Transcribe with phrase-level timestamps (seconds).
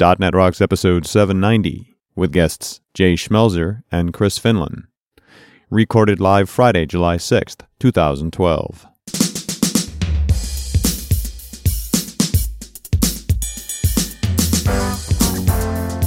[0.00, 4.84] Rocks, .NET Rocks episode 790, with guests Jay Schmelzer and Chris Finlan.
[5.70, 8.86] Recorded live Friday, July 6th, 2012.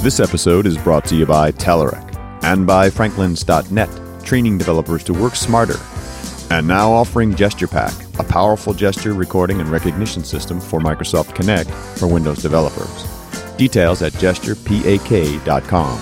[0.02, 5.36] This episode is brought to you by Telerik and by Franklins.net, training developers to work
[5.36, 5.78] smarter.
[6.50, 12.08] And now offering GesturePak, a powerful gesture recording and recognition system for Microsoft Kinect for
[12.08, 13.19] Windows developers.
[13.60, 15.98] Details at gesturepak.com.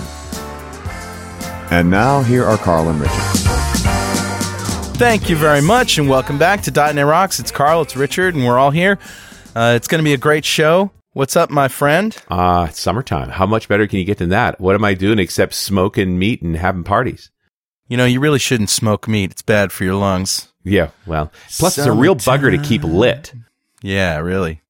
[1.71, 3.15] And now here are Carl and Richard.
[4.95, 7.37] Thank you very much, and welcome back to .NET Rocks.
[7.37, 8.97] It's Carl, it's Richard, and we're all here.
[9.57, 10.91] Uh, it's going to be a great show.
[11.11, 12.15] What's up, my friend?
[12.29, 13.27] Ah, it's summertime.
[13.27, 14.61] How much better can you get than that?
[14.61, 17.29] What am I doing except smoking meat and having parties?
[17.89, 19.31] You know, you really shouldn't smoke meat.
[19.31, 20.47] It's bad for your lungs.
[20.63, 23.33] Yeah, well, plus it's a real bugger to keep lit.
[23.81, 24.61] Yeah, really.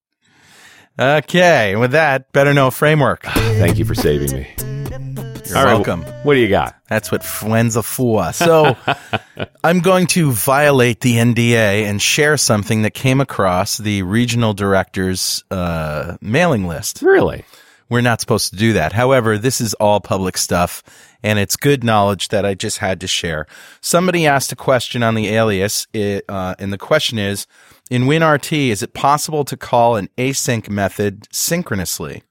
[1.00, 3.24] Okay, with that, better know framework.
[3.24, 4.54] Thank you for saving me.
[4.58, 6.02] You're All right, welcome.
[6.24, 6.76] What do you got?
[6.90, 8.34] That's what friends are for.
[8.34, 8.76] So,
[9.64, 15.46] I'm going to violate the NDA and share something that came across the regional director's
[15.50, 17.02] uh, mailing list.
[17.02, 17.46] Really?
[17.88, 18.92] We're not supposed to do that.
[18.92, 20.84] However, this is all public stuff
[21.24, 23.48] and it's good knowledge that I just had to share.
[23.80, 27.48] Somebody asked a question on the alias, it, uh, and the question is,
[27.90, 32.24] in WinRT, is it possible to call an async method synchronously?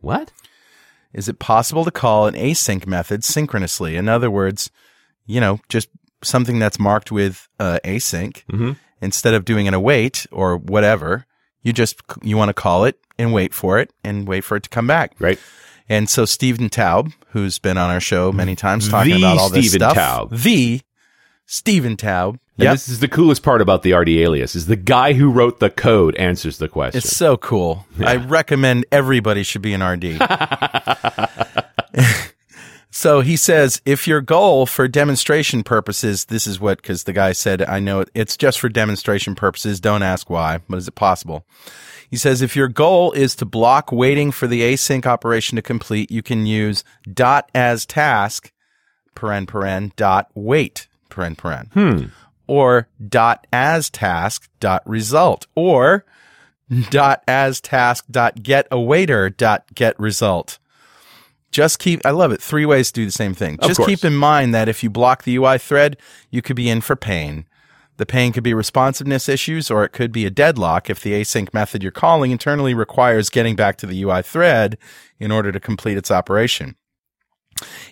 [0.00, 0.32] What?
[1.12, 3.96] Is it possible to call an async method synchronously?
[3.96, 4.70] In other words,
[5.26, 5.88] you know, just
[6.22, 8.72] something that's marked with uh, async Mm-hmm.
[9.00, 11.26] instead of doing an await or whatever.
[11.62, 14.64] You just you want to call it and wait for it and wait for it
[14.64, 15.14] to come back.
[15.18, 15.38] Right.
[15.88, 19.48] And so Stephen Toub, who's been on our show many times talking The about all
[19.50, 20.30] this Stephen stuff, Toub.
[20.36, 20.80] the
[21.46, 22.38] Stephen Toub.
[22.56, 22.72] And Yep.
[22.74, 25.70] this is the coolest part about the RD alias is the guy who wrote the
[25.70, 26.98] code answers the question.
[26.98, 27.84] It's so cool.
[27.98, 30.18] I recommend everybody should be an RD.
[32.90, 37.32] so he says, if your goal for demonstration purposes, this is what, because the guy
[37.32, 39.80] said, I know it's just for demonstration purposes.
[39.80, 41.44] Don't ask why, but is it possible?
[42.08, 46.12] He says, if your goal is to block waiting for the async operation to complete,
[46.12, 48.52] you can use dot as task,
[49.16, 51.72] paren paren, dot wait, paren paren.
[51.72, 52.06] Hmm.
[52.46, 55.46] Or dot as task dot result.
[55.54, 56.04] Or
[56.90, 60.58] dot as task dot get a waiter dot get result.
[61.50, 62.42] Just keep, I love it.
[62.42, 63.58] Three ways to do the same thing.
[63.62, 63.88] Just course.
[63.88, 65.96] keep in mind that if you block the UI thread,
[66.30, 67.46] you could be in for pain.
[67.96, 71.54] The pain could be responsiveness issues or it could be a deadlock if the async
[71.54, 74.76] method you're calling internally requires getting back to the UI thread
[75.20, 76.74] in order to complete its operation.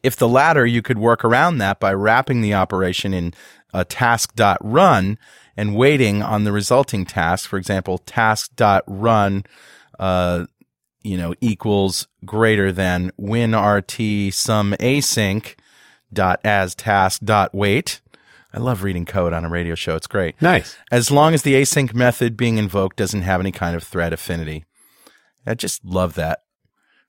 [0.02, 3.34] If the latter, you could work around that by wrapping the operation in
[3.74, 5.18] a task.run
[5.56, 7.48] and waiting on the resulting task.
[7.48, 9.44] For example, task.run,
[9.98, 10.46] uh,
[11.02, 15.54] you know, equals greater than winrt some async
[16.12, 18.00] dot as task dot wait.
[18.54, 19.96] I love reading code on a radio show.
[19.96, 20.40] It's great.
[20.42, 20.76] nice.
[20.90, 24.66] As long as the async method being invoked doesn't have any kind of thread affinity.
[25.46, 26.42] I just love that.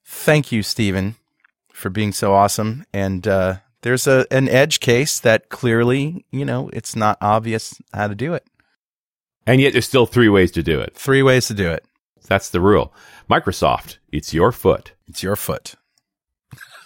[0.06, 1.16] Thank you, Stephen,
[1.74, 2.86] for being so awesome.
[2.94, 8.08] And uh, there's a an edge case that clearly, you know, it's not obvious how
[8.08, 8.46] to do it.
[9.46, 10.96] And yet there's still three ways to do it.
[10.96, 11.84] Three ways to do it.
[12.28, 12.94] That's the rule.
[13.30, 14.94] Microsoft, it's your foot.
[15.08, 15.76] It's your foot.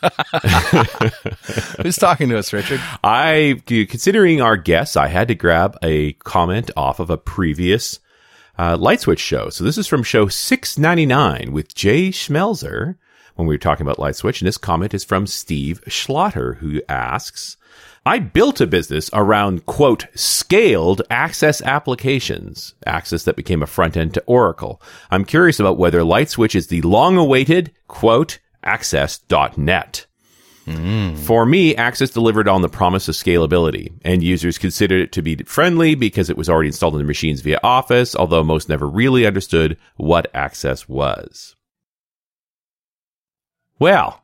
[1.82, 2.82] Who's talking to us, Richard?
[3.04, 8.00] I, considering our guests, I had to grab a comment off of a previous
[8.58, 9.50] uh, Light Switch show.
[9.50, 12.96] So this is from show 699 with Jay Schmelzer
[13.38, 14.42] when we were talking about Light Switch.
[14.42, 17.56] And this comment is from Steve Schlatter, who asks,
[18.06, 24.14] I built a business around, quote, scaled access applications, access that became a front end
[24.14, 24.82] to Oracle.
[25.12, 30.06] I'm curious about whether Light Switch is the long awaited, quote, access.net.
[30.64, 31.16] Hmm.
[31.16, 35.38] For me, Access delivered on the promise of scalability, and users considered it to be
[35.44, 39.26] friendly because it was already installed in their machines via Office, although most never really
[39.26, 41.57] understood what Access was.
[43.80, 44.22] Well,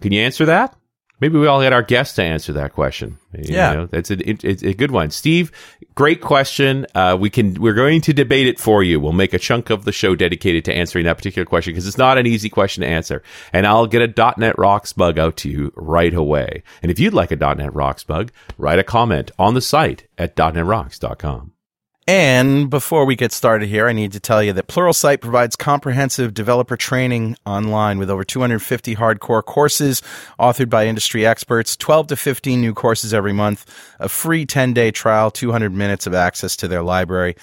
[0.00, 0.74] can you answer that?
[1.18, 3.16] Maybe we all get our guests to answer that question.
[3.32, 3.72] You Yeah.
[3.72, 5.10] know, that's a, it, it's a good one.
[5.10, 5.50] Steve,
[5.94, 6.86] great question.
[6.94, 9.00] Uh, we can, we're going to debate it for you.
[9.00, 11.96] We'll make a chunk of the show dedicated to answering that particular question because it's
[11.96, 13.22] not an easy question to answer.
[13.54, 16.62] And I'll get a .NET Rocks bug out to you right away.
[16.82, 20.36] And if you'd like a .NET Rocks bug, write a comment on the site at
[20.36, 21.52] .NETRocks.com.
[22.08, 26.34] And before we get started here, I need to tell you that Pluralsight provides comprehensive
[26.34, 30.02] developer training online with over 250 hardcore courses
[30.38, 33.66] authored by industry experts, 12 to 15 new courses every month,
[33.98, 37.34] a free 10 day trial, 200 minutes of access to their library.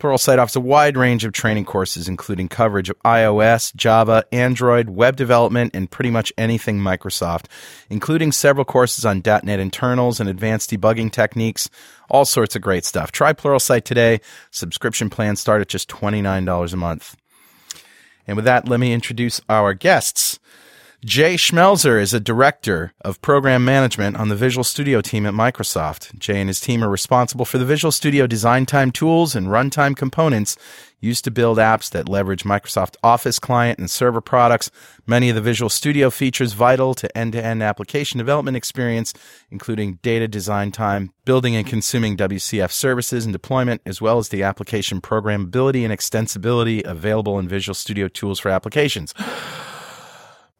[0.00, 5.14] Pluralsight offers a wide range of training courses, including coverage of iOS, Java, Android, web
[5.14, 7.44] development, and pretty much anything Microsoft,
[7.88, 11.70] including several courses on .NET internals and advanced debugging techniques.
[12.10, 13.12] All sorts of great stuff.
[13.12, 14.20] Try Pluralsight today.
[14.50, 17.16] Subscription plans start at just $29 a month.
[18.26, 20.39] And with that, let me introduce our guests.
[21.02, 26.14] Jay Schmelzer is a director of program management on the Visual Studio team at Microsoft.
[26.18, 29.96] Jay and his team are responsible for the Visual Studio design time tools and runtime
[29.96, 30.58] components
[31.00, 34.70] used to build apps that leverage Microsoft Office client and server products.
[35.06, 39.14] Many of the Visual Studio features vital to end-to-end application development experience,
[39.50, 44.42] including data design time, building and consuming WCF services and deployment, as well as the
[44.42, 49.14] application programmability and extensibility available in Visual Studio tools for applications.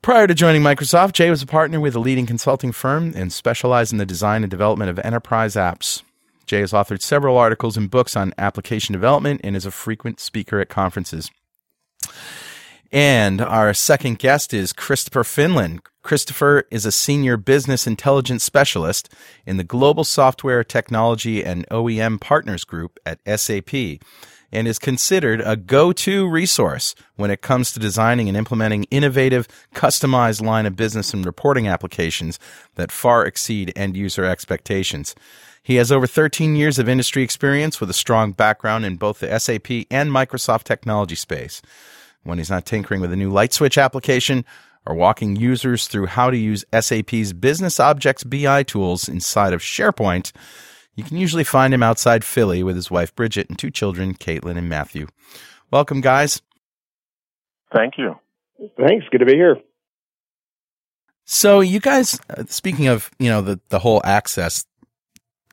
[0.02, 3.92] Prior to joining Microsoft, Jay was a partner with a leading consulting firm and specialized
[3.92, 6.02] in the design and development of enterprise apps.
[6.46, 10.58] Jay has authored several articles and books on application development and is a frequent speaker
[10.58, 11.30] at conferences.
[12.90, 15.80] And our second guest is Christopher Finlan.
[16.02, 19.12] Christopher is a senior business intelligence specialist
[19.44, 24.00] in the Global Software Technology and OEM Partners Group at SAP
[24.52, 30.42] and is considered a go-to resource when it comes to designing and implementing innovative, customized
[30.42, 32.38] line of business and reporting applications
[32.74, 35.14] that far exceed end user expectations.
[35.62, 39.38] He has over 13 years of industry experience with a strong background in both the
[39.38, 41.60] SAP and Microsoft technology space.
[42.22, 44.44] When he's not tinkering with a new light switch application
[44.86, 50.32] or walking users through how to use SAP's Business Objects BI tools inside of SharePoint,
[50.96, 54.56] you can usually find him outside Philly with his wife Bridget and two children, Caitlin
[54.58, 55.06] and Matthew.
[55.70, 56.42] Welcome, guys.
[57.72, 58.16] Thank you.
[58.76, 59.06] Thanks.
[59.10, 59.56] Good to be here.
[61.24, 64.64] So, you guys, uh, speaking of you know the the whole access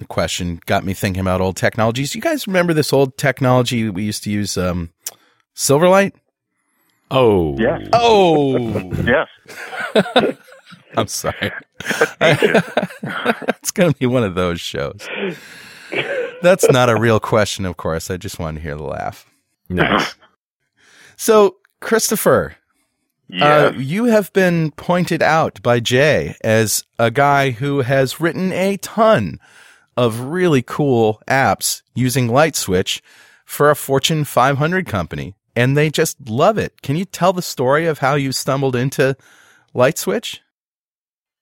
[0.07, 2.15] question, got me thinking about old technologies.
[2.15, 4.91] You guys remember this old technology we used to use, um,
[5.55, 6.13] Silverlight?
[7.09, 7.87] Oh, Yes.
[7.93, 8.57] Oh,
[9.03, 10.37] Yes.
[10.97, 11.51] I'm sorry.
[12.21, 15.07] It's going to be one of those shows.
[16.41, 18.11] That's not a real question, of course.
[18.11, 19.25] I just wanted to hear the laugh.
[19.69, 20.15] nice.
[21.19, 22.57] So, Christopher,
[23.27, 23.73] Yes.
[23.73, 28.77] uh, you have been pointed out by Jay as a guy who has written a
[28.77, 29.39] ton
[29.97, 33.01] of really cool apps using LightSwitch
[33.45, 36.83] for a Fortune 500 company, and they just love it.
[36.83, 39.17] Can you tell the story of how you stumbled into
[39.73, 40.39] LightSwitch?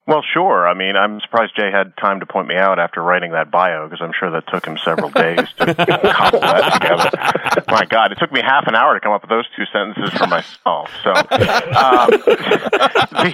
[0.08, 0.68] Well, sure.
[0.68, 3.90] I mean, I'm surprised Jay had time to point me out after writing that bio
[3.90, 5.74] because I'm sure that took him several days to
[6.14, 7.10] cobble that together.
[7.68, 10.14] My God, it took me half an hour to come up with those two sentences
[10.16, 10.92] for myself.
[11.04, 11.26] So, um,
[13.18, 13.34] the,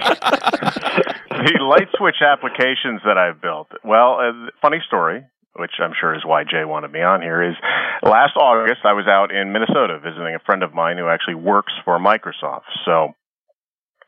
[1.28, 3.68] the light switch applications that I've built.
[3.84, 5.26] Well, uh, funny story.
[5.54, 7.42] Which I'm sure is why Jay wanted me on here.
[7.42, 7.56] Is
[8.02, 11.74] last August I was out in Minnesota visiting a friend of mine who actually works
[11.84, 12.72] for Microsoft.
[12.86, 13.12] So,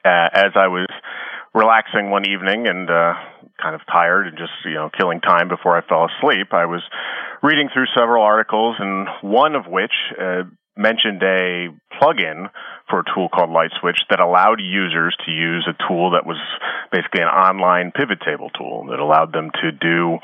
[0.06, 0.88] uh, as I was
[1.54, 3.14] relaxing one evening and uh,
[3.62, 6.82] kind of tired and just you know killing time before I fell asleep, I was
[7.42, 10.42] reading through several articles, and one of which uh,
[10.76, 11.68] mentioned a
[12.00, 12.50] plugin
[12.90, 16.36] for a tool called LightSwitch that allowed users to use a tool that was
[16.90, 20.18] basically an online pivot table tool that allowed them to do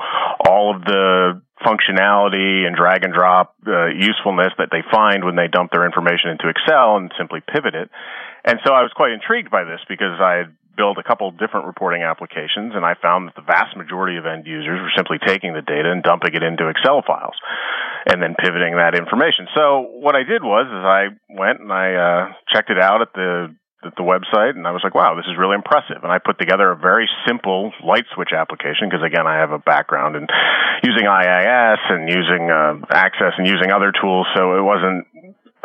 [0.47, 5.47] all of the functionality and drag and drop uh, usefulness that they find when they
[5.47, 7.89] dump their information into Excel and simply pivot it.
[8.45, 11.69] And so I was quite intrigued by this because I had built a couple different
[11.69, 15.53] reporting applications and I found that the vast majority of end users were simply taking
[15.53, 17.37] the data and dumping it into Excel files
[18.09, 19.45] and then pivoting that information.
[19.53, 23.13] So what I did was is I went and I uh, checked it out at
[23.13, 26.05] the at the website and I was like, wow, this is really impressive.
[26.05, 29.59] And I put together a very simple light switch application because again, I have a
[29.59, 30.29] background in
[30.85, 35.09] using IIS and using uh, Access and using other tools, so it wasn't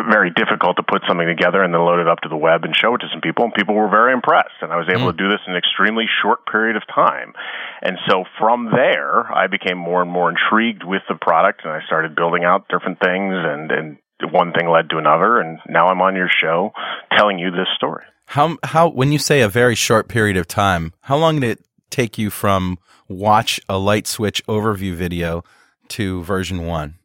[0.10, 2.76] very difficult to put something together and then load it up to the web and
[2.76, 5.18] show it to some people and people were very impressed and I was able hmm.
[5.18, 7.34] to do this in an extremely short period of time.
[7.82, 11.86] And so from there I became more and more intrigued with the product and I
[11.86, 13.98] started building out different things and and
[14.32, 16.72] one thing led to another and now I'm on your show
[17.18, 18.04] telling you this story.
[18.28, 21.66] How how when you say a very short period of time, how long did it
[21.90, 25.44] take you from watch a light switch overview video
[25.90, 26.96] to version 1?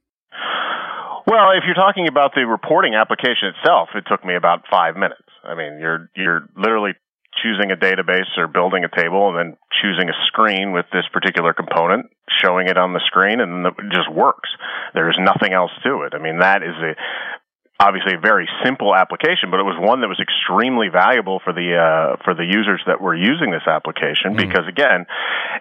[1.31, 5.31] Well, if you're talking about the reporting application itself, it took me about five minutes.
[5.47, 6.99] I mean, you're you're literally
[7.39, 11.55] choosing a database or building a table and then choosing a screen with this particular
[11.55, 12.11] component,
[12.43, 14.51] showing it on the screen, and it just works.
[14.93, 16.15] There's nothing else to it.
[16.15, 16.99] I mean, that is a
[17.81, 21.73] obviously a very simple application, but it was one that was extremely valuable for the
[21.73, 24.37] uh, for the users that were using this application Mm.
[24.37, 25.07] because again,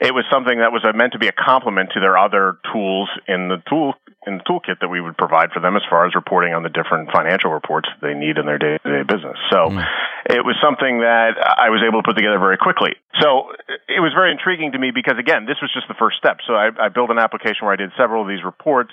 [0.01, 3.47] it was something that was meant to be a complement to their other tools in
[3.47, 3.95] the tool
[4.27, 6.69] in the toolkit that we would provide for them as far as reporting on the
[6.69, 9.39] different financial reports they need in their day to day business.
[9.49, 9.79] So mm.
[10.27, 12.99] it was something that I was able to put together very quickly.
[13.23, 13.55] So
[13.87, 16.43] it was very intriguing to me because again, this was just the first step.
[16.43, 18.91] So I, I built an application where I did several of these reports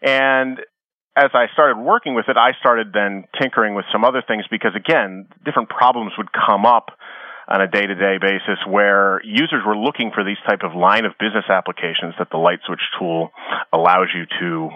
[0.00, 0.60] and
[1.16, 4.72] as I started working with it, I started then tinkering with some other things because
[4.74, 6.90] again, different problems would come up
[7.46, 11.44] on a day-to-day basis where users were looking for these type of line of business
[11.48, 13.30] applications that the LightSwitch tool
[13.72, 14.70] allows you to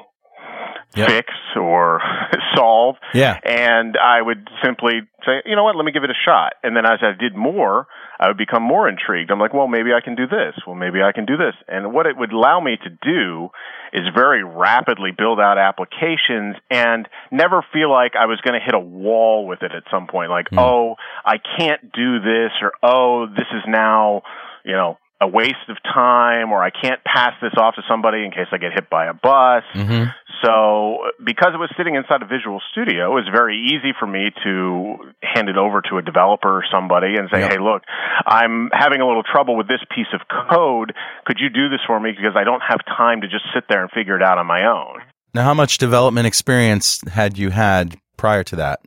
[0.94, 1.08] yep.
[1.08, 2.00] fix or
[2.54, 2.96] solve.
[3.14, 3.38] Yeah.
[3.44, 6.54] And I would simply say, you know what, let me give it a shot.
[6.62, 7.86] And then as I did more,
[8.20, 9.30] I would become more intrigued.
[9.30, 10.54] I'm like, well, maybe I can do this.
[10.66, 11.54] Well, maybe I can do this.
[11.68, 13.50] And what it would allow me to do
[13.92, 18.74] is very rapidly build out applications and never feel like I was going to hit
[18.74, 20.30] a wall with it at some point.
[20.30, 20.58] Like, mm.
[20.58, 24.22] oh, I can't do this or, oh, this is now,
[24.64, 28.30] you know, a waste of time or I can't pass this off to somebody in
[28.30, 29.64] case I get hit by a bus.
[29.74, 30.10] Mm-hmm.
[30.44, 34.30] So because it was sitting inside a visual studio, it was very easy for me
[34.44, 37.52] to hand it over to a developer or somebody and say, yep.
[37.52, 37.82] Hey, look,
[38.24, 40.20] I'm having a little trouble with this piece of
[40.50, 40.94] code.
[41.26, 42.12] Could you do this for me?
[42.12, 44.66] Because I don't have time to just sit there and figure it out on my
[44.66, 45.02] own.
[45.34, 48.80] Now, how much development experience had you had prior to that?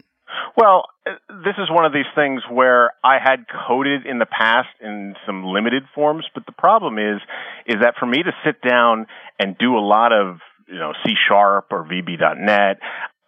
[0.56, 1.12] Well, uh,
[1.44, 5.46] this is one of these things where I had coded in the past in some
[5.46, 7.22] limited forms, but the problem is,
[7.66, 9.08] is that for me to sit down
[9.40, 12.78] and do a lot of, you know, C sharp or VB.net,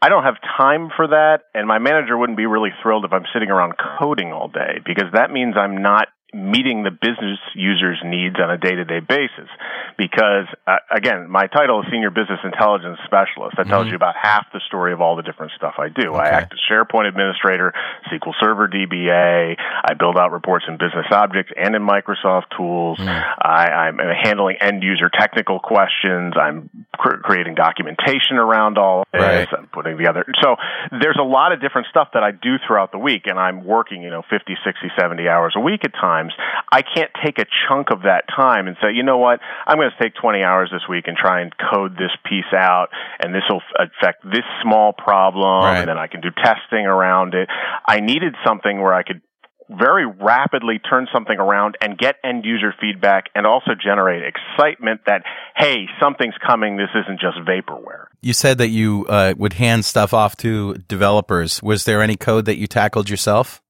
[0.02, 3.24] I don't have time for that, and my manager wouldn't be really thrilled if I'm
[3.34, 8.36] sitting around coding all day because that means I'm not meeting the business users' needs
[8.42, 9.50] on a day-to-day basis.
[9.98, 13.58] Because uh, again, my title is Senior Business Intelligence Specialist.
[13.58, 13.92] That tells mm-hmm.
[13.92, 16.14] you about half the story of all the different stuff I do.
[16.14, 16.20] Okay.
[16.20, 17.74] I act as SharePoint Administrator,
[18.12, 19.56] SQL Server DBA.
[19.58, 22.98] I build out reports in Business Objects and in Microsoft Tools.
[22.98, 23.08] Mm.
[23.08, 26.34] I, am handling end-user technical questions.
[26.40, 29.22] I'm cr- creating documentation around all this.
[29.22, 29.48] Right.
[29.56, 30.26] I'm putting together.
[30.42, 30.56] So
[30.92, 34.02] there's a lot of different stuff that I do throughout the week, and I'm working,
[34.02, 36.34] you know, 50, 60, 70 hours a week at times times,
[36.72, 39.92] I can't take a chunk of that time and say, you know what, I'm going
[39.96, 42.88] to take 20 hours this week and try and code this piece out,
[43.20, 45.80] and this will affect this small problem, right.
[45.80, 47.50] and then I can do testing around it.
[47.88, 49.22] I needed something where I could
[49.70, 55.24] very rapidly turn something around and get end user feedback and also generate excitement that,
[55.56, 56.78] hey, something's coming.
[56.78, 58.06] This isn't just vaporware.
[58.22, 61.64] You said that you uh, would hand stuff off to developers.
[61.64, 63.62] Was there any code that you tackled yourself?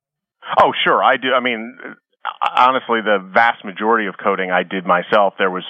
[0.61, 1.03] Oh, sure.
[1.03, 1.29] I do.
[1.35, 1.77] I mean,
[2.55, 5.33] honestly, the vast majority of coding I did myself.
[5.37, 5.63] There was,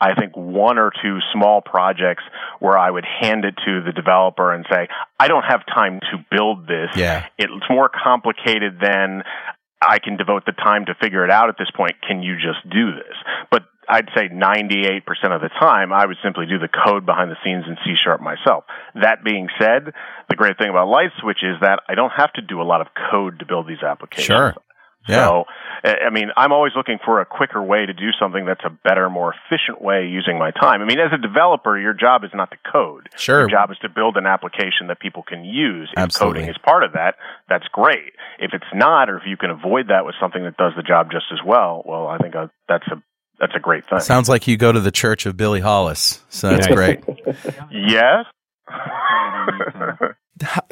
[0.00, 2.24] I think, one or two small projects
[2.58, 4.88] where I would hand it to the developer and say,
[5.18, 6.90] I don't have time to build this.
[6.96, 7.26] Yeah.
[7.38, 9.22] It's more complicated than
[9.82, 11.92] I can devote the time to figure it out at this point.
[12.06, 13.16] Can you just do this?
[13.50, 15.02] But I'd say 98%
[15.34, 18.20] of the time, I would simply do the code behind the scenes in C sharp
[18.20, 18.64] myself.
[18.94, 19.92] That being said,
[20.28, 22.88] the great thing about LightSwitch is that I don't have to do a lot of
[23.10, 24.26] code to build these applications.
[24.26, 24.54] Sure.
[25.08, 25.26] Yeah.
[25.26, 25.44] So,
[25.82, 29.08] I mean, I'm always looking for a quicker way to do something that's a better,
[29.08, 30.82] more efficient way using my time.
[30.82, 33.08] I mean, as a developer, your job is not to code.
[33.16, 33.40] Sure.
[33.40, 35.88] Your job is to build an application that people can use.
[35.92, 36.40] If Absolutely.
[36.40, 37.14] coding is part of that,
[37.48, 38.12] that's great.
[38.38, 41.10] If it's not, or if you can avoid that with something that does the job
[41.10, 43.02] just as well, well, I think uh, that's a
[43.38, 44.00] that's a great thing.
[44.00, 47.02] Sounds like you go to the Church of Billy Hollis, so that's great.
[47.70, 48.26] yes.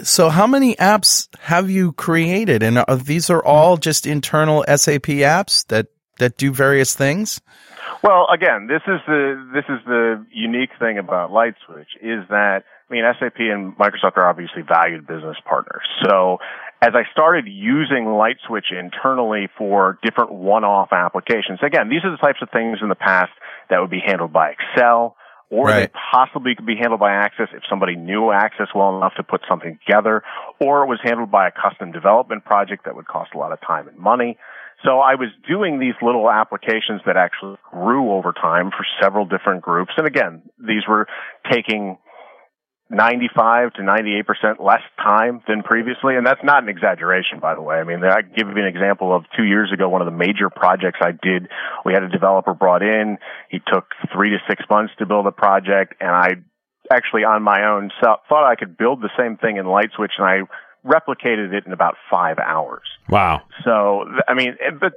[0.03, 5.07] so how many apps have you created and are, these are all just internal SAP
[5.23, 7.41] apps that that do various things?
[8.03, 12.93] Well, again, this is the this is the unique thing about LightSwitch is that I
[12.93, 15.83] mean SAP and Microsoft are obviously valued business partners.
[16.05, 16.39] So
[16.81, 22.39] as I started using LightSwitch internally for different one-off applications, again, these are the types
[22.41, 23.33] of things in the past
[23.69, 25.17] that would be handled by Excel,
[25.51, 25.93] or right.
[25.93, 29.41] they possibly could be handled by Access if somebody knew Access well enough to put
[29.49, 30.23] something together,
[30.61, 33.61] or it was handled by a custom development project that would cost a lot of
[33.61, 34.37] time and money.
[34.85, 39.63] So I was doing these little applications that actually grew over time for several different
[39.63, 39.93] groups.
[39.97, 41.09] And again, these were
[41.51, 41.99] taking
[42.91, 46.17] 95 to 98% less time than previously.
[46.17, 47.77] And that's not an exaggeration, by the way.
[47.77, 50.49] I mean, I give you an example of two years ago, one of the major
[50.49, 51.49] projects I did,
[51.85, 53.19] we had a developer brought in.
[53.51, 56.37] He took three to six months to build a project and I
[56.91, 60.41] actually on my own thought I could build the same thing in LightSwitch and I
[60.87, 62.85] replicated it in about five hours.
[63.11, 63.43] Wow.
[63.65, 64.95] So, I mean, eh, but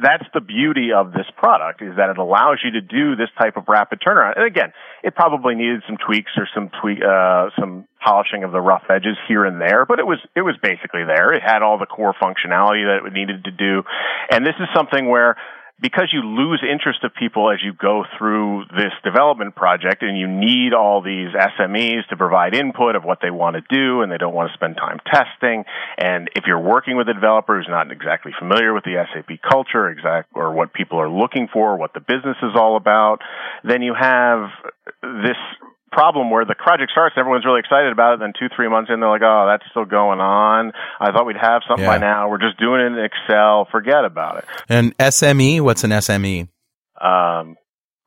[0.00, 3.56] that's the beauty of this product is that it allows you to do this type
[3.56, 4.36] of rapid turnaround.
[4.36, 4.72] And again,
[5.02, 9.16] it probably needed some tweaks or some tweak, uh, some polishing of the rough edges
[9.28, 11.32] here and there, but it was, it was basically there.
[11.34, 13.82] It had all the core functionality that it needed to do.
[14.30, 15.36] And this is something where
[15.80, 20.28] because you lose interest of people as you go through this development project and you
[20.28, 24.18] need all these SMEs to provide input of what they want to do and they
[24.18, 25.64] don't want to spend time testing.
[25.98, 29.88] And if you're working with a developer who's not exactly familiar with the SAP culture,
[29.90, 33.18] exact, or what people are looking for, what the business is all about,
[33.64, 34.50] then you have
[35.02, 35.36] this
[35.92, 38.20] problem where the project starts, everyone's really excited about it.
[38.20, 40.72] Then two, three months in, they're like, "Oh, that's still going on.
[41.00, 41.92] I thought we'd have something Yeah.
[41.92, 42.28] by now.
[42.28, 43.66] We're just doing it in Excel.
[43.70, 45.90] Forget about it." And SME, what's an?
[45.92, 46.48] SME?
[47.00, 47.56] Um,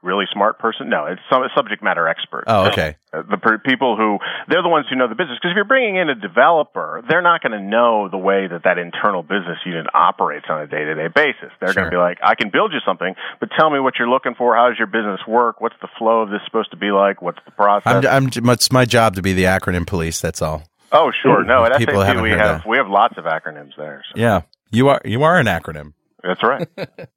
[0.05, 0.87] really smart person?
[0.87, 2.43] No, it's some subject matter expert.
[2.47, 2.95] Oh, okay.
[3.15, 4.19] Uh, The per- people who
[4.49, 5.37] they're the ones who know the business.
[5.41, 8.63] Because if you're bringing in a developer, they're not going to know the way that
[8.65, 11.49] that internal business unit operates on a day to day basis.
[11.61, 14.09] They're going to be like, "I can build you something, but tell me what you're
[14.09, 14.53] looking for.
[14.57, 15.61] How does your business work?
[15.61, 17.21] What's the flow of this supposed to be like?
[17.21, 20.19] What's the process?" I'm, I'm, it's my job to be the acronym police.
[20.19, 20.63] That's all.
[20.91, 21.45] oh, sure.
[21.45, 22.67] No, at People SAP we have that.
[22.67, 24.03] we have lots of acronyms there.
[24.13, 25.93] So Yeah, you are you are an acronym.
[26.21, 26.67] that's right.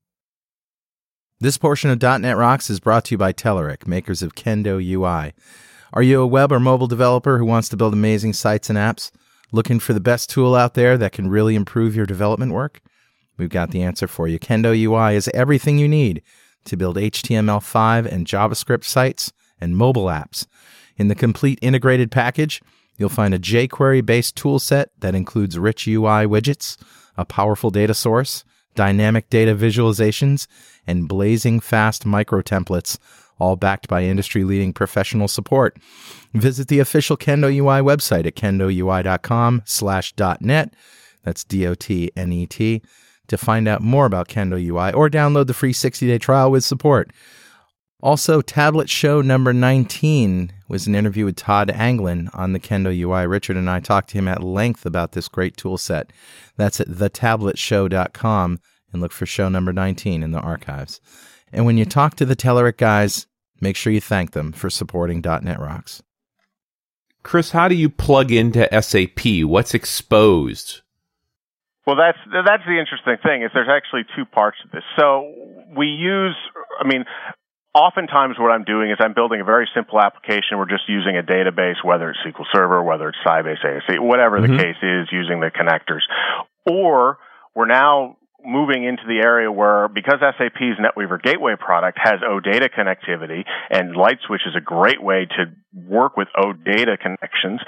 [1.40, 5.35] This portion of .NET Rocks is brought to you by Telerik, makers of Kendo UI.
[5.92, 9.12] Are you a web or mobile developer who wants to build amazing sites and apps?
[9.52, 12.80] Looking for the best tool out there that can really improve your development work?
[13.37, 14.40] We've got the answer for you.
[14.40, 16.23] Kendo UI is everything you need
[16.64, 20.49] to build HTML5 and JavaScript sites and mobile apps.
[20.97, 22.61] In the complete integrated package,
[22.97, 26.76] you'll find a jQuery based toolset that includes rich UI widgets,
[27.16, 28.45] a powerful data source,
[28.79, 30.47] dynamic data visualizations,
[30.87, 32.97] and blazing fast micro templates,
[33.41, 35.77] all backed by industry leading professional support.
[36.33, 40.75] Visit the official Kendo UI website at kendoui.com slash dot net.
[41.25, 42.83] That's D-O-T-N-E-T
[43.27, 47.11] to find out more about Kendo UI or download the free 60-day trial with support.
[48.00, 53.26] Also, Tablet Show number 19 was an interview with Todd Anglin on the Kendo UI.
[53.26, 56.12] Richard and I talked to him at length about this great tool set.
[56.57, 58.61] That's at thetabletshow.com
[58.93, 61.00] and look for show number 19 in the archives.
[61.52, 63.26] And when you talk to the Telerik guys,
[63.61, 66.00] make sure you thank them for supporting .NET Rocks.
[67.25, 69.43] Chris, how do you plug into SAP?
[69.43, 70.83] What's exposed?
[71.85, 74.85] Well, that's that's the interesting thing is there's actually two parts to this.
[74.99, 75.33] So
[75.75, 76.37] we use,
[76.78, 77.05] I mean,
[77.79, 80.59] oftentimes what I'm doing is I'm building a very simple application.
[80.59, 84.49] We're just using a database, whether it's SQL Server, whether it's Sybase ASA, whatever the
[84.49, 84.59] Mhm.
[84.59, 86.03] case is, using the connectors.
[86.67, 87.19] Or
[87.55, 93.44] we're now moving into the area where because SAP's NetWeaver Gateway product has OData connectivity
[93.70, 97.61] and LightSwitch is a great way to work with OData connections,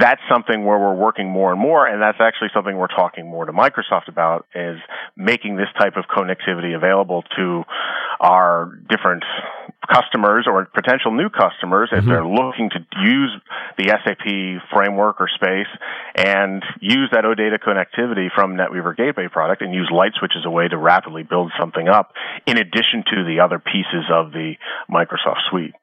[0.00, 3.46] that's something where we're working more and more and that's actually something we're talking more
[3.46, 4.78] to Microsoft about is
[5.16, 7.62] making this type of connectivity available to
[8.20, 9.24] our different
[9.92, 12.08] customers or potential new customers if Mhm.
[12.08, 13.32] they're looking to use
[13.76, 15.68] the SAP framework or space
[16.14, 20.68] and use that OData connectivity from NetWeaver Gateway product and use LightSwitch as a way
[20.68, 22.12] to rapidly build something up
[22.46, 24.54] in addition to the other pieces of the
[24.90, 25.74] Microsoft suite.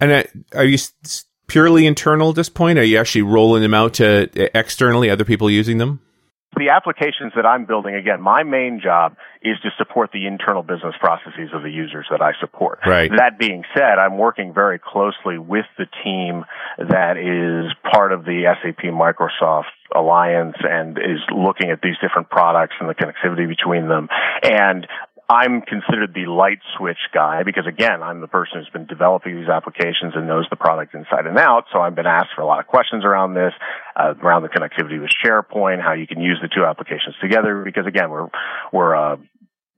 [0.00, 0.22] And uh,
[0.54, 0.78] are you
[1.46, 2.78] purely internal at this point?
[2.78, 6.00] Are you actually rolling them out to uh, externally, other people using them?
[6.56, 10.94] The applications that I'm building, again, my main job is to support the internal business
[10.98, 12.80] processes of the users that I support.
[12.84, 13.10] Right.
[13.10, 16.44] That being said, I'm working very closely with the team
[16.78, 22.74] that is part of the SAP Microsoft alliance and is looking at these different products
[22.80, 24.08] and the connectivity between them.
[24.42, 24.86] And
[25.30, 29.48] I'm considered the light switch guy because again, I'm the person who's been developing these
[29.48, 31.66] applications and knows the product inside and out.
[31.72, 33.52] So I've been asked for a lot of questions around this,
[33.94, 37.62] uh, around the connectivity with SharePoint, how you can use the two applications together.
[37.64, 38.26] Because again, we're,
[38.72, 39.16] we're, uh,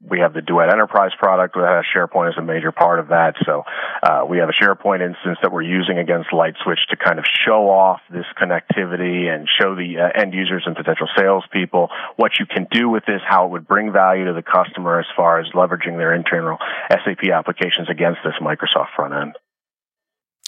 [0.09, 3.35] we have the Duet Enterprise product SharePoint as a major part of that.
[3.47, 3.63] So
[4.03, 7.71] uh, we have a SharePoint instance that we're using against LightSwitch to kind of show
[7.71, 12.67] off this connectivity and show the uh, end users and potential salespeople what you can
[12.71, 15.97] do with this, how it would bring value to the customer as far as leveraging
[15.99, 16.59] their internal
[16.91, 19.37] SAP applications against this Microsoft front end.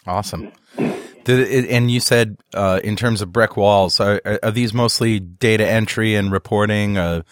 [0.06, 0.52] Awesome.
[1.26, 5.66] It, and you said uh, in terms of brick walls, are, are these mostly data
[5.66, 7.22] entry and reporting uh,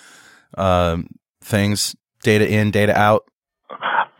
[0.56, 1.08] um
[1.42, 3.24] things, data in, data out?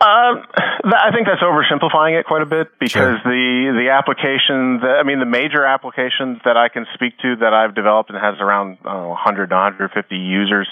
[0.01, 0.43] Um,
[0.83, 3.21] th- I think that's oversimplifying it quite a bit because Sure.
[3.23, 7.53] the the application, the, I mean, the major applications that I can speak to that
[7.53, 10.67] I've developed and has around I know, 100 to 150 users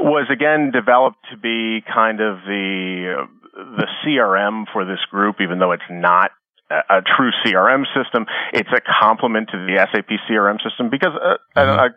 [0.00, 5.72] was again developed to be kind of the the CRM for this group, even though
[5.72, 6.30] it's not
[6.70, 8.24] a, a true CRM system.
[8.54, 11.78] It's a complement to the SAP CRM system because uh, Mhm.
[11.78, 11.90] a, a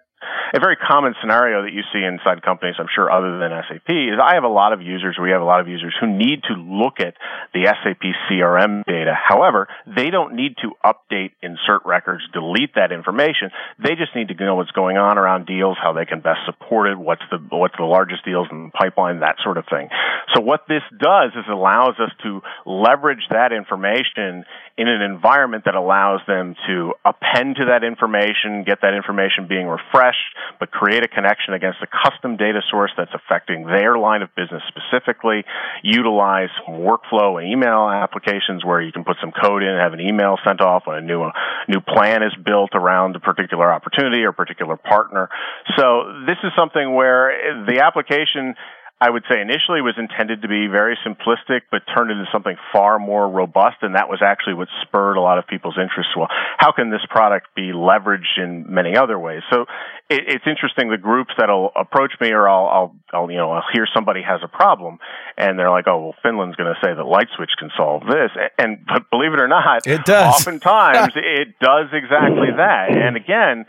[0.54, 4.18] a very common scenario that you see inside companies, I'm sure other than SAP, is
[4.22, 6.54] I have a lot of users, we have a lot of users who need to
[6.54, 7.16] look at
[7.54, 9.14] the SAP CRM data.
[9.16, 13.52] However, they don't need to update, insert records, delete that information.
[13.82, 16.90] They just need to know what's going on around deals, how they can best support
[16.90, 19.90] it, what's the, what's the largest deals in the pipeline, that sort of thing.
[20.34, 24.46] So what this does is it allows us to leverage that information
[24.78, 29.68] in an environment that allows them to append to that information, get that information being
[29.68, 30.15] refreshed,
[30.60, 34.62] but create a connection against a custom data source that's affecting their line of business
[34.68, 35.44] specifically,
[35.84, 40.02] utilize workflow and email applications where you can put some code in and have an
[40.02, 41.32] email sent off when a new, a
[41.68, 45.30] new plan is built around a particular opportunity or particular partner.
[45.78, 48.56] So this is something where the application
[49.02, 52.98] I would say initially was intended to be very simplistic, but turned into something far
[52.98, 53.78] more robust.
[53.82, 56.16] And that was actually what spurred a lot of people's interest.
[56.16, 59.42] Well, how can this product be leveraged in many other ways?
[59.52, 59.66] So
[60.10, 60.90] it, it's interesting.
[60.90, 64.40] The groups that'll approach me or I'll, I'll, I'll, you know, I'll hear somebody has
[64.42, 65.00] a problem
[65.38, 68.32] and they're like, oh, well, Finlan's going to say that LightSwitch can solve this.
[68.58, 70.36] And, but believe it or not, it does.
[70.40, 72.96] Oftentimes it does exactly that.
[72.96, 73.66] And again,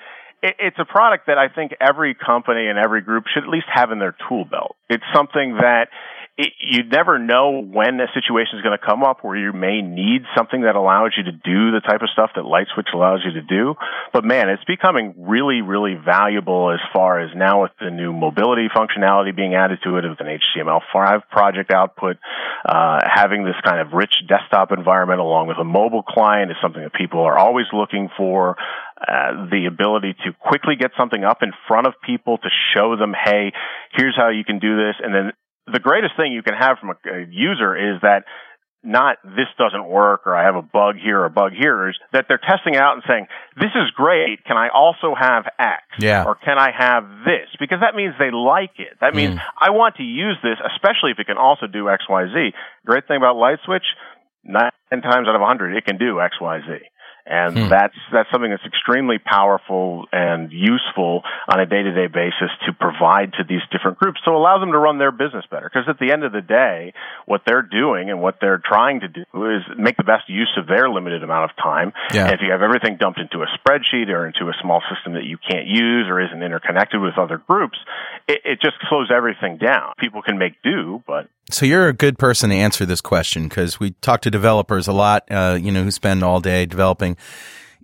[0.59, 3.91] it's a product that I think every company and every group should at least have
[3.91, 4.77] in their tool belt.
[4.89, 5.89] It's something that
[6.39, 9.81] it, you never know when a situation is going to come up where you may
[9.81, 13.41] need something that allows you to do the type of stuff that LightSwitch allows you
[13.41, 13.75] to do.
[14.13, 18.69] But man, it's becoming really, really valuable as far as now with the new mobility
[18.69, 22.19] functionality being added to it with an HTML5 project output,
[22.67, 26.83] uh, having this kind of rich desktop environment along with a mobile client is something
[26.83, 28.57] that people are always looking for.
[28.97, 33.13] Uh, the ability to quickly get something up in front of people to show them,
[33.13, 33.53] hey,
[33.93, 35.33] here's how you can do this, and then
[35.73, 38.25] the greatest thing you can have from a, a user is that
[38.87, 41.97] not this doesn't work or I have a bug here or a bug here is
[42.13, 43.27] that they're testing out and saying,
[43.57, 44.45] this is great.
[44.45, 45.83] Can I also have X?
[45.99, 46.25] Yeah.
[46.25, 47.51] Or can I have this?
[47.59, 48.97] Because that means they like it.
[49.01, 49.43] That means mm.
[49.59, 52.53] I want to use this, especially if it can also do X, Y, Z.
[52.87, 53.87] Great thing about LightSwitch,
[54.45, 56.87] nine times out of a hundred, it can do X, Y, Z.
[57.27, 57.69] And hmm.
[57.69, 62.73] that's, that's something that's extremely powerful and useful on a day to day basis to
[62.73, 65.69] provide to these different groups to allow them to run their business better.
[65.69, 66.95] Because at the end of the day,
[67.27, 70.67] what they're doing and what they're trying to do is make the best use of
[70.67, 71.93] their limited amount of time.
[72.15, 72.27] Yeah.
[72.27, 75.25] And if you have everything dumped into a spreadsheet or into a small system that
[75.25, 77.79] you can't use or isn't interconnected with other groups,
[78.29, 79.95] it, it just slows everything down.
[79.99, 83.79] People can make do, but so you're a good person to answer this question because
[83.79, 87.16] we talk to developers a lot, uh, you know, who spend all day developing.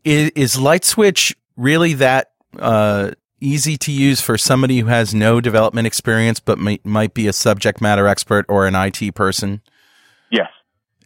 [0.05, 5.87] Is, is LightSwitch really that uh, easy to use for somebody who has no development
[5.87, 9.61] experience but might, might be a subject matter expert or an IT person?
[10.31, 10.49] Yes,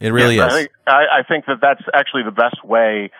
[0.00, 0.54] it really yes, is.
[0.54, 3.10] I think, I, I think that that's actually the best way.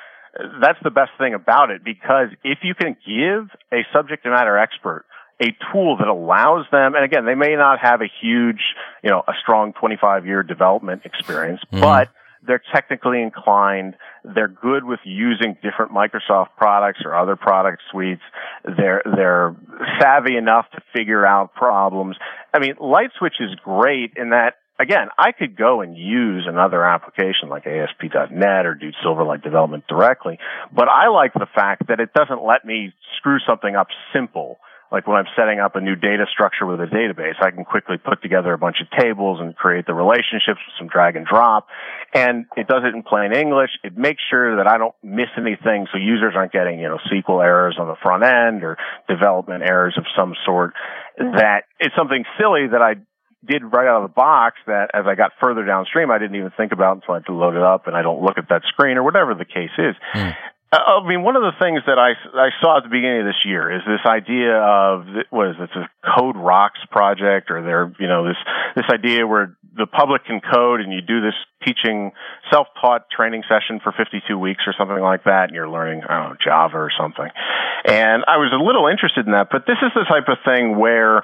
[0.60, 5.06] That's the best thing about it because if you can give a subject matter expert
[5.40, 8.60] a tool that allows them, and again, they may not have a huge,
[9.02, 11.80] you know, a strong 25 year development experience, mm-hmm.
[11.80, 12.08] but
[12.46, 13.94] they're technically inclined.
[14.24, 18.22] They're good with using different Microsoft products or other product suites.
[18.64, 19.56] They're, they're
[20.00, 22.16] savvy enough to figure out problems.
[22.52, 27.48] I mean, LightSwitch is great in that again, I could go and use another application
[27.48, 30.38] like ASP.NET or do Silverlight development directly,
[30.74, 34.58] but I like the fact that it doesn't let me screw something up simple
[34.92, 37.96] like when I'm setting up a new data structure with a database, I can quickly
[37.98, 41.66] put together a bunch of tables and create the relationships with some drag and drop.
[42.14, 43.70] And it does it in plain English.
[43.82, 47.44] It makes sure that I don't miss anything so users aren't getting, you know, SQL
[47.44, 48.76] errors on the front end or
[49.08, 50.74] development errors of some sort.
[51.18, 52.96] That it's something silly that I
[53.46, 56.50] did right out of the box that as I got further downstream, I didn't even
[56.56, 58.62] think about until I had to load it up and I don't look at that
[58.68, 59.94] screen or whatever the case is.
[60.14, 60.34] Mm.
[60.72, 63.26] Uh, I mean, one of the things that I, I saw at the beginning of
[63.26, 67.92] this year is this idea of what is it, a Code Rocks project, or there,
[68.00, 68.36] you know, this
[68.74, 72.12] this idea where the public can code, and you do this teaching
[72.50, 76.30] self-taught training session for 52 weeks or something like that, and you're learning, I don't
[76.30, 77.28] know, Java or something.
[77.84, 80.78] And I was a little interested in that, but this is the type of thing
[80.78, 81.22] where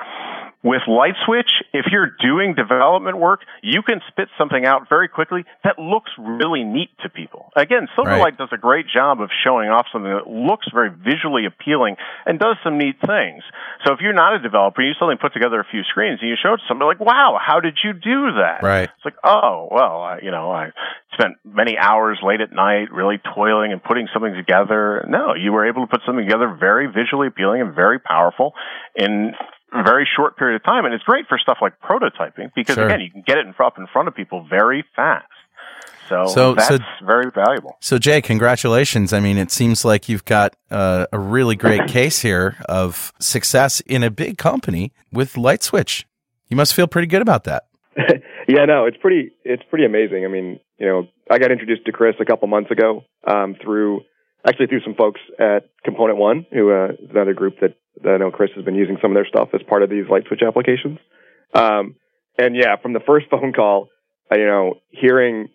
[0.62, 5.78] with LightSwitch, if you're doing development work, you can spit something out very quickly that
[5.78, 7.50] looks really neat to people.
[7.56, 8.38] Again, Silverlight right.
[8.38, 11.96] does a great job of showing off something that looks very visually appealing
[12.26, 13.42] and does some neat things.
[13.84, 16.36] So if you're not a developer, you suddenly put together a few screens and you
[16.40, 18.62] show it to somebody like, wow, how did you do that?
[18.62, 18.84] Right.
[18.84, 20.70] It's like, oh, well, I, you know, I
[21.12, 25.04] spent many hours late at night really toiling and putting something together.
[25.08, 28.54] No, you were able to put something together very visually appealing and very powerful
[28.94, 29.32] in
[29.84, 30.84] very short period of time.
[30.84, 32.86] And it's great for stuff like prototyping because sure.
[32.86, 35.26] again, you can get it in, up in front of people very fast.
[36.08, 37.76] So, So- that's so- very valuable.
[37.80, 39.12] So, Jay, congratulations.
[39.12, 43.80] I mean, it seems like you've got uh, a really great case here of success
[43.80, 46.06] in a big company with Light Switch.
[46.48, 47.64] You must feel pretty good about that.
[48.48, 50.24] yeah, no, it's pretty it's pretty amazing.
[50.24, 54.00] I mean, you know, I got introduced to Chris a couple months ago um, through
[54.46, 57.76] actually through some folks at Component One, who uh, is another group that, that
[58.06, 60.24] I know Chris has been using some of their stuff as part of these light
[60.26, 60.98] switch applications.
[61.54, 61.96] Um,
[62.38, 63.88] and yeah, from the first phone call,
[64.30, 65.48] uh, you know, hearing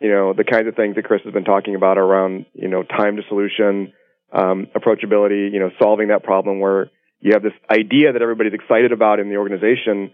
[0.00, 2.82] you know the kinds of things that Chris has been talking about around you know
[2.82, 3.92] time to solution,
[4.32, 8.92] um, approachability, you know, solving that problem where you have this idea that everybody's excited
[8.92, 10.12] about in the organization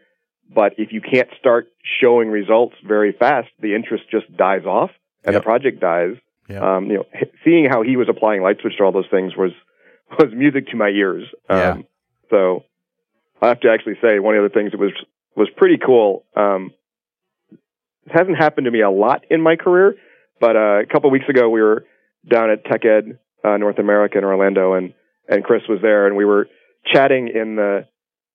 [0.54, 1.68] but if you can't start
[2.00, 4.90] showing results very fast, the interest just dies off
[5.24, 5.42] and Yep.
[5.42, 6.16] the project dies.
[6.48, 6.62] Yep.
[6.62, 7.06] Um, you know,
[7.44, 9.50] seeing how he was applying light switch to all those things was
[10.18, 11.24] was music to my ears.
[11.48, 11.76] Um, Yeah.
[12.30, 12.64] So
[13.40, 14.92] I have to actually say one of the things that was
[15.36, 16.24] was pretty cool.
[16.34, 16.72] Um,
[17.50, 19.96] it hasn't happened to me a lot in my career,
[20.40, 21.84] but uh, a couple of weeks ago we were
[22.28, 24.94] down at Tech Ed uh, North America in Orlando, and
[25.28, 26.48] and Chris was there, and we were
[26.92, 27.86] chatting in the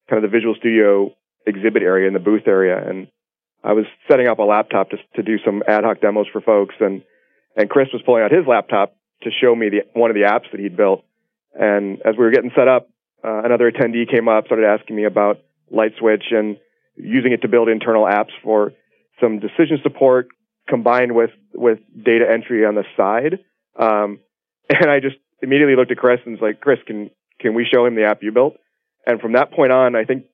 [0.10, 1.12] kind of the Visual Studio
[1.46, 3.08] exhibit area in the booth area, and
[3.64, 6.76] I was setting up a laptop to to do some ad hoc demos for folks,
[6.80, 7.02] and
[7.56, 10.52] and Chris was pulling out his laptop to show me the one of the apps
[10.52, 11.04] that he'd built,
[11.54, 12.90] and as we were getting set up,
[13.24, 15.40] uh, another attendee came up, started asking me about
[15.72, 16.58] LightSwitch and
[16.96, 18.74] using it to build internal apps for
[19.20, 20.28] some decision support
[20.68, 23.40] combined with with data entry on the side.
[23.78, 24.20] Um,
[24.70, 27.10] and I just immediately looked at Chris and was like, Chris, can
[27.40, 28.56] can we show him the app you built?
[29.06, 30.26] And from that point on, I think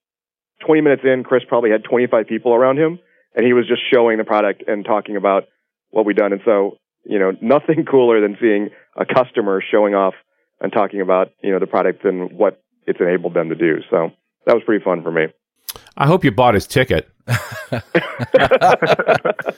[0.66, 3.00] 20 minutes in, Chris probably had 25 people around him,
[3.34, 5.46] and he was just showing the product and talking about
[5.90, 6.34] what we'd done.
[6.34, 10.16] And so, you know, nothing cooler than seeing a customer showing off
[10.60, 13.78] and talking about, you know, the product and what it's enabled them to do.
[13.90, 14.12] So
[14.46, 15.28] that was pretty fun for me.
[15.96, 17.10] I hope you bought his ticket.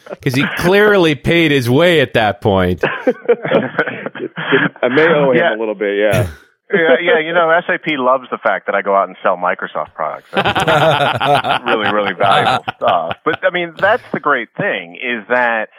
[0.09, 2.83] Because he clearly paid his way at that point.
[2.83, 3.13] I
[4.89, 5.55] may owe him Yeah.
[5.55, 6.29] a little bit, yeah.
[6.73, 9.93] yeah, yeah, you know, SAP loves the fact that I go out and sell Microsoft
[9.93, 10.29] products.
[10.33, 13.17] That's really, really valuable stuff.
[13.23, 15.69] But I mean, that's the great thing is that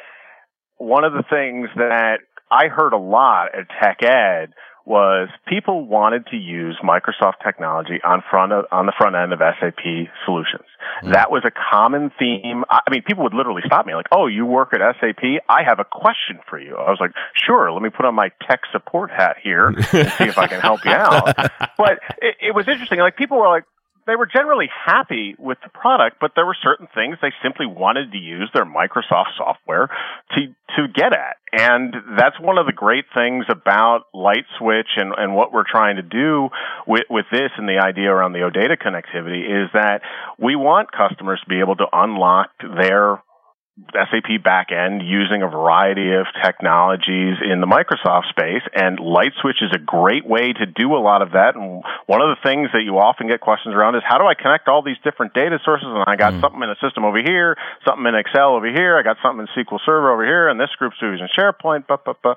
[0.79, 2.19] one of the things that
[2.51, 4.53] I heard a lot at Tech Ed
[4.91, 9.39] was people wanted to use Microsoft technology on front of, on the front end of
[9.39, 10.67] SAP solutions.
[11.05, 11.13] Mm.
[11.13, 12.65] That was a common theme.
[12.69, 15.23] I I mean, people would literally stop me like, "Oh, you work at SAP?
[15.49, 18.33] I have a question for you." I was like, "Sure, let me put on my
[18.49, 21.37] tech support hat here and see if I can help you out."
[21.79, 22.99] But it, it was interesting.
[22.99, 23.65] Like people were like,
[24.07, 28.13] they were generally happy with the product, but there were certain things they simply wanted
[28.13, 29.89] to use their Microsoft software
[30.33, 31.37] to to get at.
[31.53, 35.97] And that's one of the great things about Light Switch and, and what we're trying
[35.97, 36.49] to do
[36.87, 40.03] with, with this and the idea around the OData connectivity is that
[40.39, 43.21] we want customers to be able to unlock their
[43.93, 49.79] SAP backend using a variety of technologies in the Microsoft space, and Lightswitch is a
[49.79, 51.57] great way to do a lot of that.
[51.57, 54.35] And one of the things that you often get questions around is how do I
[54.35, 55.89] connect all these different data sources?
[55.89, 56.41] And I got mm.
[56.41, 59.65] something in a system over here, something in Excel over here, I got something in
[59.65, 61.87] SQL Server over here, and this group's using SharePoint.
[61.87, 62.35] Blah, blah, blah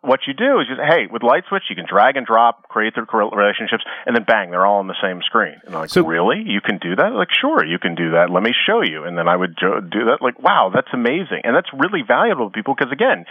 [0.00, 2.94] what you do is just, hey, with Light Switch, you can drag and drop, create
[2.94, 5.56] the relationships, and then bang, they're all on the same screen.
[5.66, 6.42] And I'm like, So- really?
[6.46, 7.12] You can do that?
[7.12, 8.30] Like, sure, you can do that.
[8.30, 9.04] Let me show you.
[9.04, 10.18] And then I would do that.
[10.20, 11.42] Like, wow, that's amazing.
[11.44, 13.24] And that's really valuable to people because, again,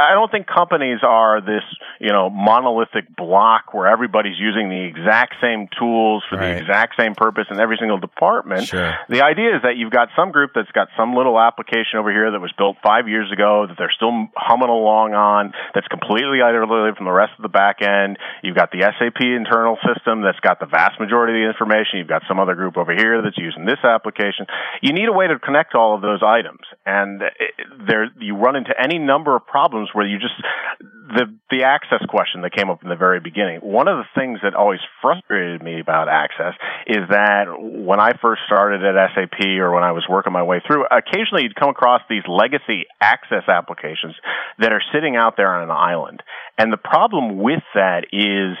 [0.00, 1.62] I don't think companies are this,
[2.00, 6.54] you know, monolithic block where everybody's using the exact same tools for Right.
[6.54, 8.64] the exact same purpose in every single department.
[8.64, 8.96] Sure.
[9.08, 12.30] The idea is that you've got some group that's got some little application over here
[12.30, 16.96] that was built five years ago that they're still humming along on that's completely isolated
[16.96, 18.16] from the rest of the back end.
[18.42, 21.98] You've got the SAP internal system that's got the vast majority of the information.
[21.98, 24.46] You've got some other group over here that's using this application.
[24.80, 26.60] You need a way to connect all of those items.
[26.86, 27.28] And eh,
[27.86, 30.34] there, you run into any number of problems where you just,
[30.80, 33.60] the, the access question that came up in the very beginning.
[33.60, 36.54] One of the things that always frustrated me about access
[36.86, 40.60] is that when I first started at SAP or when I was working my way
[40.66, 44.14] through, occasionally you'd come across these legacy access applications
[44.58, 46.22] that are sitting out there on an island.
[46.58, 48.56] And the problem with that is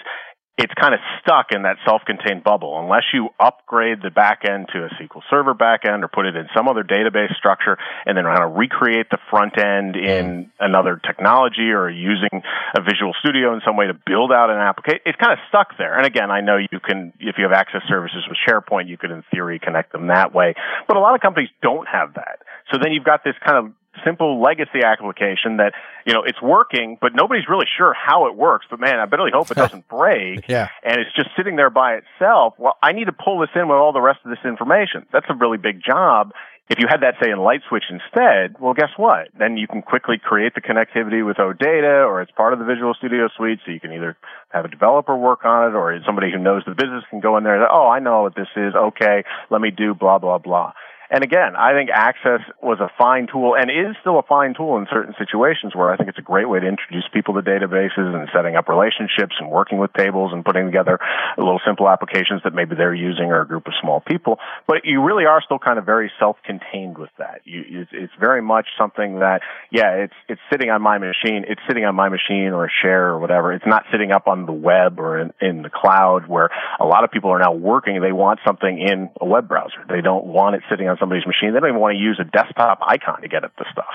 [0.60, 4.88] it's kind of stuck in that self-contained bubble unless you upgrade the backend to a
[5.00, 8.56] SQL Server backend or put it in some other database structure and then kind of
[8.56, 10.50] recreate the front end in mm.
[10.60, 12.44] another technology or using
[12.76, 15.00] a Visual Studio in some way to build out an application.
[15.06, 15.96] It's kind of stuck there.
[15.96, 19.10] And again, I know you can, if you have access services with SharePoint, you could
[19.10, 20.54] in theory connect them that way.
[20.86, 22.44] But a lot of companies don't have that.
[22.70, 23.72] So then you've got this kind of
[24.04, 25.72] simple legacy application that
[26.06, 28.66] you know it's working, but nobody's really sure how it works.
[28.70, 30.48] But man, I really hope it doesn't break.
[30.48, 30.68] yeah.
[30.82, 32.54] And it's just sitting there by itself.
[32.58, 35.06] Well, I need to pull this in with all the rest of this information.
[35.12, 36.32] That's a really big job.
[36.70, 39.26] If you had that, say, in LightSwitch instead, well, guess what?
[39.36, 42.94] Then you can quickly create the connectivity with OData, or it's part of the Visual
[42.94, 44.16] Studio Suite, so you can either
[44.50, 47.42] have a developer work on it, or somebody who knows the business can go in
[47.42, 48.72] there and, say, oh, I know what this is.
[48.72, 50.72] Okay, let me do blah, blah, blah.
[51.10, 54.78] And again, I think Access was a fine tool and is still a fine tool
[54.78, 58.14] in certain situations where I think it's a great way to introduce people to databases
[58.14, 61.00] and setting up relationships and working with tables and putting together
[61.36, 64.38] little simple applications that maybe they're using or a group of small people.
[64.68, 67.40] But you really are still kind of very self-contained with that.
[67.44, 71.46] You, it's, very much something that, yeah, it's, it's sitting on my machine.
[71.48, 73.52] It's sitting on my machine or a share or whatever.
[73.52, 77.02] It's not sitting up on the web or in, in the cloud where a lot
[77.02, 78.00] of people are now working.
[78.02, 79.86] They want something in a web browser.
[79.88, 81.52] They don't want it sitting on somebody's machine.
[81.52, 83.86] They don't even want to use a desktop icon to get at the stuff.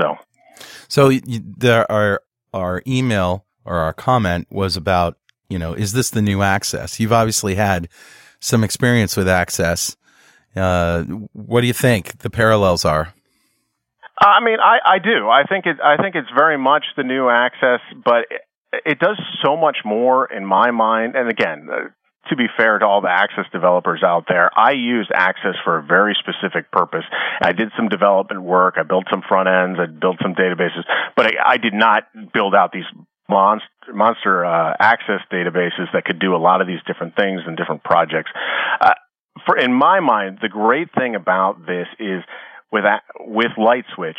[0.00, 0.16] So,
[0.88, 6.22] so there our our email or our comment was about you know is this the
[6.22, 6.98] new Access?
[6.98, 7.88] You've obviously had
[8.40, 9.96] some experience with Access.
[10.56, 13.14] Uh, what do you think the parallels are?
[14.20, 15.28] I mean, I, I do.
[15.28, 15.76] I think it.
[15.82, 18.42] I think it's very much the new Access, but it,
[18.84, 21.14] it does so much more in my mind.
[21.14, 21.88] And again, uh,
[22.30, 25.82] to be fair to all the Access developers out there, I used Access for a
[25.82, 27.04] very specific purpose.
[27.40, 28.74] I did some development work.
[28.78, 29.78] I built some front ends.
[29.80, 30.84] I built some databases,
[31.16, 32.88] but I, I did not build out these
[33.28, 37.56] monster, monster uh, access databases that could do a lot of these different things and
[37.56, 38.30] different projects.
[38.80, 38.94] Uh,
[39.46, 42.22] for in my mind, the great thing about this is
[42.72, 42.84] with
[43.20, 44.18] with LightSwitch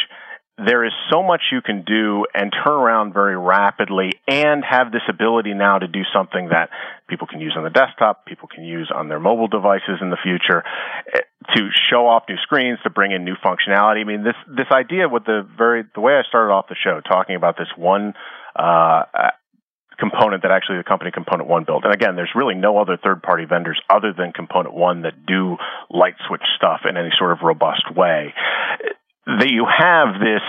[0.66, 5.02] there is so much you can do and turn around very rapidly and have this
[5.08, 6.70] ability now to do something that
[7.08, 10.18] people can use on the desktop, people can use on their mobile devices in the
[10.22, 10.64] future
[11.14, 11.20] eh,
[11.56, 14.02] to show off new screens, to bring in new functionality.
[14.02, 17.00] I mean, this, this idea with the very, the way I started off the show
[17.02, 18.14] talking about this one,
[18.56, 19.04] uh,
[19.98, 21.84] component that actually the company ComponentOne built.
[21.84, 25.58] And again, there's really no other third party vendors other than ComponentOne that do
[25.90, 28.34] light switch stuff in any sort of robust way
[29.26, 30.42] that you have this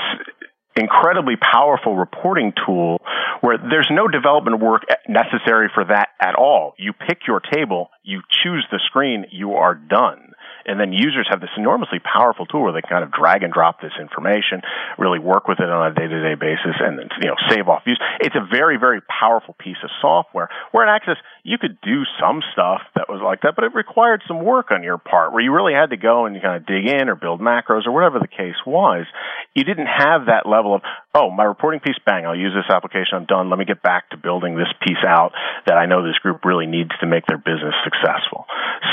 [0.77, 3.01] incredibly powerful reporting tool
[3.41, 6.75] where there's no development work necessary for that at all.
[6.79, 10.30] You pick your table, you choose the screen, you are done.
[10.67, 13.81] And then users have this enormously powerful tool where they kind of drag and drop
[13.81, 14.63] this information,
[14.99, 18.01] really work with it on a day-to-day basis, and you know save off use.
[18.21, 20.49] It's a very, very powerful piece of software.
[20.73, 24.23] Where in Access, you could do some stuff that was like that, but it required
[24.29, 26.87] some work on your part, where you really had to go and kind of dig
[26.87, 29.07] in or build macros or whatever the case was.
[29.55, 30.83] You didn't have that level of
[31.15, 33.51] oh, my reporting piece, bang, I'll use this application, I'm done.
[33.51, 35.33] Let me get back to building this piece out
[35.67, 38.47] that I know this group really needs to make their business successful.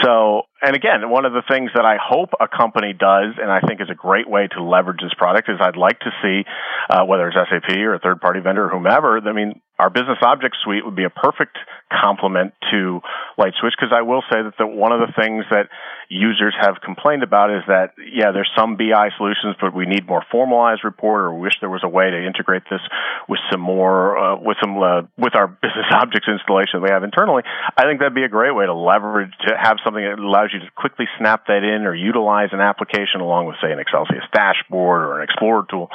[0.03, 3.62] So, and again, one of the things that I hope a company does, and I
[3.62, 6.43] think is a great way to leverage this product, is I'd like to see,
[6.89, 10.17] uh, whether it's SAP or a third party vendor or whomever, I mean, our business
[10.21, 11.57] object suite would be a perfect
[11.91, 12.99] complement to
[13.37, 15.69] LightSwitch because I will say that the, one of the things that
[16.09, 20.23] users have complained about is that, yeah, there's some BI solutions, but we need more
[20.31, 22.81] formalized report or wish there was a way to integrate this
[23.29, 27.43] with some more, uh, with some, uh, with our BusinessObjects installation that we have internally.
[27.77, 30.59] I think that'd be a great way to leverage, to have something that allows you
[30.59, 35.01] to quickly snap that in or utilize an application along with, say, an Xcelsius dashboard
[35.01, 35.89] or an Explorer tool.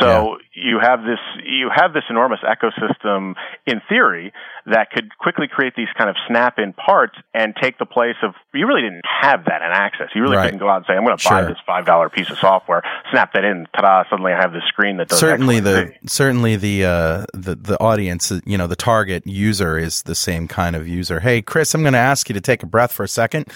[0.00, 0.70] So yeah.
[0.70, 3.23] you have this, you have this enormous ecosystem
[3.66, 4.32] in theory
[4.66, 8.34] that could quickly create these kind of snap in parts and take the place of,
[8.54, 10.08] you really didn't have that in access.
[10.14, 10.46] You really right.
[10.46, 13.34] couldn't go out and say, I'm going to buy this $5 piece of software, snap
[13.34, 17.26] that in, ta-da, suddenly I have this screen that does certainly the, certainly the, uh,
[17.34, 21.20] the, the audience, you know, the target user is the same kind of user.
[21.20, 23.46] Hey, Chris, I'm going to ask you to take a breath for a second.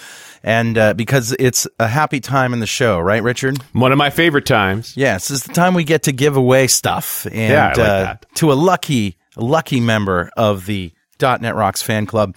[0.43, 3.57] And, uh, because it's a happy time in the show, right, Richard?
[3.73, 4.95] One of my favorite times.
[4.95, 7.25] Yes, it's the time we get to give away stuff.
[7.25, 12.35] And, yeah, like uh, to a lucky, lucky member of the .NET Rocks fan club.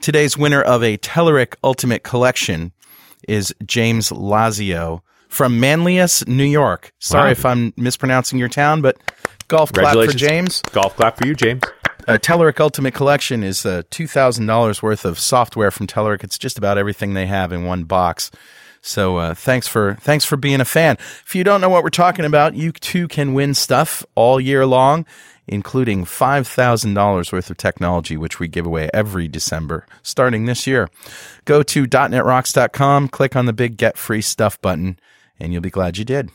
[0.00, 2.72] Today's winner of a Telerik Ultimate Collection
[3.28, 6.92] is James Lazio from Manlius, New York.
[6.98, 7.30] Sorry wow.
[7.32, 8.98] if I'm mispronouncing your town, but
[9.48, 10.62] golf clap for James.
[10.72, 11.62] Golf clap for you, James.
[12.08, 16.22] Uh, Telerik Ultimate Collection is uh, $2,000 worth of software from Telerik.
[16.22, 18.30] It's just about everything they have in one box.
[18.80, 20.96] So uh, thanks for thanks for being a fan.
[21.24, 24.64] If you don't know what we're talking about, you too can win stuff all year
[24.64, 25.06] long
[25.48, 30.88] including $5,000 worth of technology, which we give away every December starting this year.
[31.44, 34.98] Go to .netrocks.com, click on the big Get Free Stuff button,
[35.38, 36.30] and you'll be glad you did.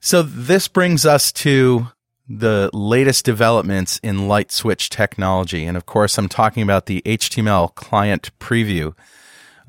[0.00, 1.88] So this brings us to
[2.28, 5.64] the latest developments in LightSwitch technology.
[5.64, 8.94] And of course, I'm talking about the HTML client preview,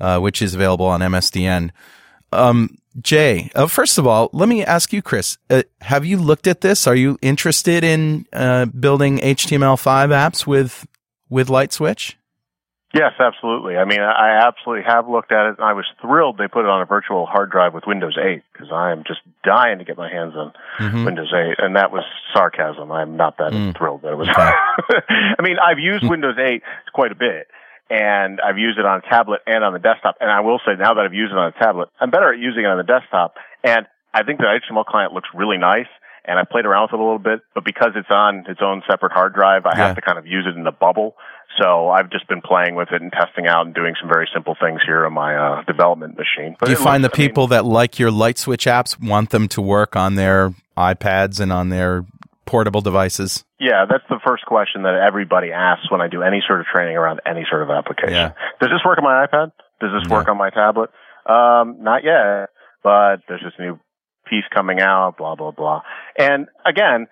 [0.00, 1.70] uh, which is available on MSDN.
[2.32, 6.46] Um, Jay, uh, first of all, let me ask you, Chris, uh, have you looked
[6.46, 6.86] at this?
[6.86, 10.86] Are you interested in uh, building HTML5 apps with
[11.28, 12.14] with LightSwitch?
[12.94, 13.76] Yes, absolutely.
[13.76, 16.70] I mean, I absolutely have looked at it, and I was thrilled they put it
[16.70, 19.98] on a virtual hard drive with Windows 8 because I am just dying to get
[19.98, 21.04] my hands on mm-hmm.
[21.04, 22.02] Windows 8, and that was
[22.32, 22.90] sarcasm.
[22.90, 23.76] I'm not that mm.
[23.76, 24.28] thrilled that it was.
[24.30, 26.08] I mean, I've used mm.
[26.08, 26.62] Windows 8
[26.94, 27.48] quite a bit,
[27.90, 30.16] and I've used it on a tablet and on the desktop.
[30.20, 32.38] And I will say now that I've used it on a tablet, I'm better at
[32.38, 33.36] using it on the desktop.
[33.64, 35.88] And I think the HTML client looks really nice.
[36.24, 38.82] And I played around with it a little bit, but because it's on its own
[38.88, 39.86] separate hard drive, I yeah.
[39.86, 41.14] have to kind of use it in the bubble.
[41.58, 44.54] So I've just been playing with it and testing out and doing some very simple
[44.60, 46.54] things here on my uh, development machine.
[46.60, 49.30] But Do you find looks, the people I mean, that like your LightSwitch apps want
[49.30, 52.04] them to work on their iPads and on their
[52.48, 53.44] portable devices?
[53.60, 56.96] Yeah, that's the first question that everybody asks when I do any sort of training
[56.96, 58.14] around any sort of application.
[58.14, 58.32] Yeah.
[58.60, 59.52] Does this work on my iPad?
[59.80, 60.90] Does this work on my tablet?
[61.26, 62.48] Um, not yet,
[62.82, 63.78] but there's this new
[64.26, 65.82] piece coming out, blah, blah, blah.
[66.18, 67.06] And again,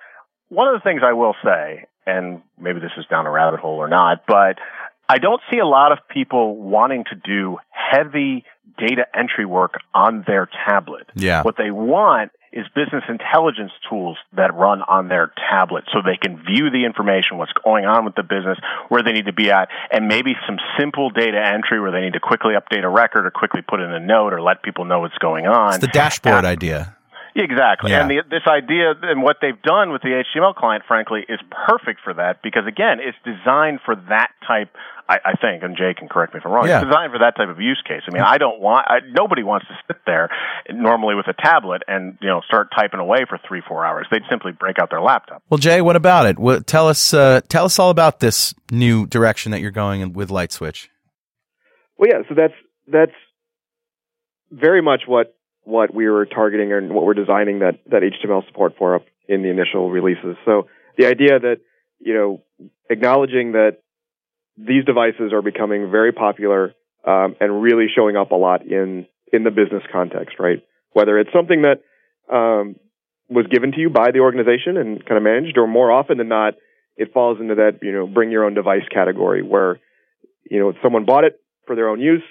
[0.48, 3.76] one of the things I will say, and maybe this is down a rabbit hole
[3.76, 4.58] or not, but
[5.08, 8.44] I don't see a lot of people wanting to do heavy
[8.78, 11.06] data entry work on their tablet.
[11.14, 11.42] Yeah.
[11.42, 16.36] What they want is business intelligence tools that run on their tablet so they can
[16.44, 19.68] view the information, what's going on with the business, where they need to be at,
[19.90, 23.30] and maybe some simple data entry where they need to quickly update a record or
[23.30, 25.74] quickly put in a note or let people know what's going on.
[25.74, 26.95] It's the dashboard idea.
[27.36, 27.90] Exactly.
[27.90, 28.00] Yeah.
[28.00, 32.00] And the, this idea and what they've done with the HTML client, frankly, is perfect
[32.02, 34.72] for that because, again, it's designed for that type,
[35.06, 36.80] I, I think, and Jay can correct me if I'm wrong, yeah.
[36.80, 38.00] it's designed for that type of use case.
[38.08, 40.30] I mean, I don't want, I, nobody wants to sit there
[40.72, 44.06] normally with a tablet and, you know, start typing away for three, four hours.
[44.10, 45.42] They'd simply break out their laptop.
[45.50, 46.38] Well, Jay, what about it?
[46.38, 50.14] What, tell us, uh, tell us all about this new direction that you're going in
[50.14, 50.88] with LightSwitch.
[51.98, 52.54] Well, yeah, so that's,
[52.88, 53.12] that's
[54.50, 55.35] very much what
[55.66, 59.42] what we were targeting and what we're designing that, that HTML support for up in
[59.42, 60.36] the initial releases.
[60.44, 61.56] So the idea that,
[61.98, 62.42] you know,
[62.88, 63.78] acknowledging that
[64.56, 66.72] these devices are becoming very popular
[67.04, 70.62] um, and really showing up a lot in, in the business context, right?
[70.92, 71.82] Whether it's something that
[72.32, 72.76] um,
[73.28, 76.28] was given to you by the organization and kind of managed, or more often than
[76.28, 76.54] not,
[76.96, 79.80] it falls into that, you know, bring your own device category where,
[80.48, 82.22] you know, someone bought it for their own use.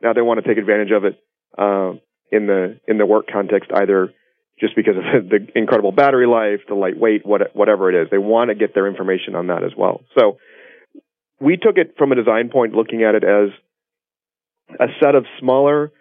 [0.00, 1.18] Now they want to take advantage of it.
[1.58, 2.00] Um,
[2.34, 4.12] in the in the work context either
[4.60, 8.08] just because of the, incredible battery life, the lightweight, what, whatever it is.
[8.10, 10.02] They want to get their information on that as well.
[10.18, 10.38] So
[11.40, 13.50] we took it from a design point, looking at it as
[14.78, 15.92] a set of smaller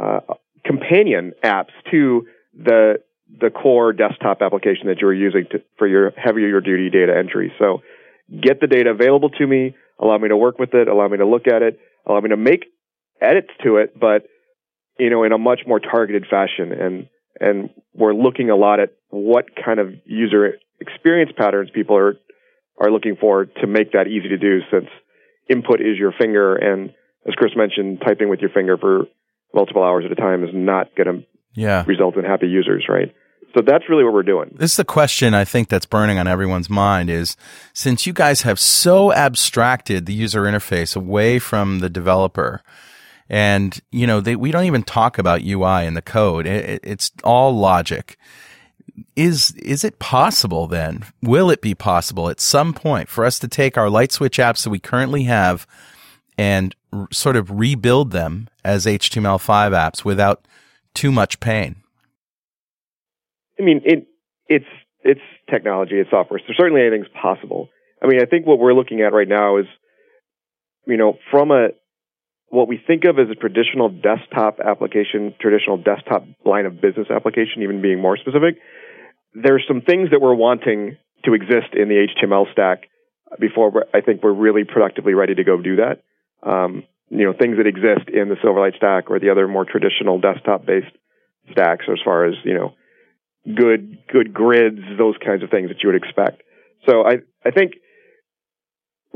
[0.00, 0.20] uh,
[0.64, 2.94] companion apps to the
[3.40, 7.52] the core desktop application that you're using to, for your heavier duty data entry.
[7.58, 7.82] So
[8.30, 11.26] get the data available to me, allow me to work with it, allow me to
[11.26, 12.66] look at it, allow me to make
[13.20, 14.28] edits to it, but
[14.98, 16.72] you know, in a much more targeted fashion.
[16.72, 17.08] And,
[17.40, 22.16] and we're looking a lot at what kind of user experience patterns people are,
[22.78, 24.86] are looking for to make that easy to do since
[25.48, 26.56] input is your finger.
[26.56, 26.90] And
[27.26, 29.06] as Chris mentioned, typing with your finger for
[29.54, 31.84] multiple hours at a time is not going to yeah.
[31.86, 33.14] result in happy users, right?
[33.56, 34.54] So that's really what we're doing.
[34.58, 37.36] This is the question I think that's burning on everyone's mind is
[37.72, 42.62] since you guys have so abstracted the user interface away from the developer,
[43.28, 46.46] and, you know, they, we don't even talk about UI in the code.
[46.46, 48.16] It, it's all logic.
[49.16, 51.04] Is, is it possible then?
[51.22, 54.70] Will it be possible at some point for us to take our LightSwitch apps that
[54.70, 55.66] we currently have
[56.38, 60.46] and r- sort of rebuild them as HTML5 apps without
[60.94, 61.76] too much pain?
[63.58, 64.06] I mean, it,
[64.48, 64.66] it's,
[65.02, 65.20] it's
[65.50, 66.40] technology, it's software.
[66.46, 67.70] So certainly anything's possible.
[68.02, 69.66] I mean, I think what we're looking at right now is,
[70.86, 71.68] you know, from a,
[72.48, 77.62] what we think of as a traditional desktop application, traditional desktop line of business application,
[77.62, 78.58] even being more specific,
[79.34, 82.88] there's some things that we're wanting to exist in the HTML stack
[83.40, 86.02] before I think we're really productively ready to go do that.
[86.42, 90.20] Um, you know, things that exist in the Silverlight stack or the other more traditional
[90.20, 90.94] desktop based
[91.52, 92.74] stacks as far as, you know,
[93.54, 96.42] good, good grids, those kinds of things that you would expect.
[96.88, 97.74] So I, I think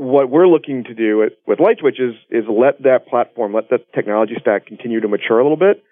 [0.01, 3.93] what we're looking to do with, with LightSwitch is, is let that platform, let that
[3.93, 5.83] technology stack continue to mature a little bit,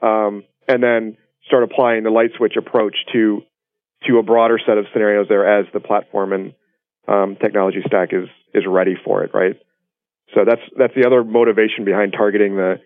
[0.00, 1.16] um, and then
[1.48, 3.42] start applying the LightSwitch approach to
[4.06, 6.54] to a broader set of scenarios there as the platform and
[7.08, 9.58] um, technology stack is is ready for it, right?
[10.32, 12.76] So that's that's the other motivation behind targeting the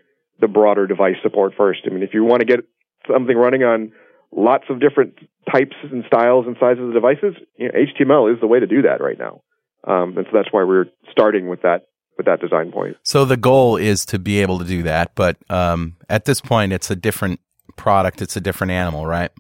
[0.41, 1.81] the broader device support first.
[1.85, 2.61] I mean, if you want to get
[3.07, 3.93] something running on
[4.33, 5.19] lots of different
[5.53, 8.83] types and styles and sizes of devices, you know, HTML is the way to do
[8.83, 9.43] that right now.
[9.85, 12.97] Um, and so that's why we're starting with that with that design point.
[13.03, 16.73] So the goal is to be able to do that, but um, at this point,
[16.73, 17.41] it's a different
[17.77, 19.31] product, it's a different animal, right?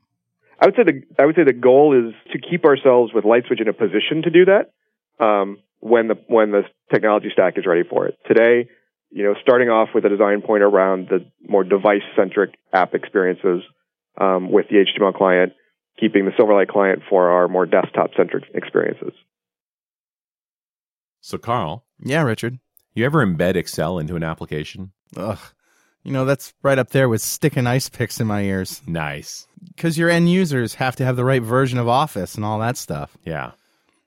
[0.61, 3.61] I would say the I would say the goal is to keep ourselves with LightSwitch
[3.61, 4.72] in a position to do that
[5.24, 6.62] um, when the when the
[6.93, 8.18] technology stack is ready for it.
[8.26, 8.68] Today,
[9.11, 13.62] you know, starting off with a design point around the more device centric app experiences
[14.20, 15.55] um, with the HTML client,
[15.99, 19.12] keeping the Silverlight client for our more desktop centric experiences.
[21.20, 22.58] So, Carl, Yeah, Richard.
[22.94, 24.92] you ever embed Excel into an application?
[25.16, 25.38] Ugh.
[26.02, 28.80] You know, that's right up there with sticking ice picks in my ears.
[28.86, 29.46] Nice.
[29.76, 32.78] Because your end users have to have the right version of Office and all that
[32.78, 33.18] stuff.
[33.24, 33.52] Yeah.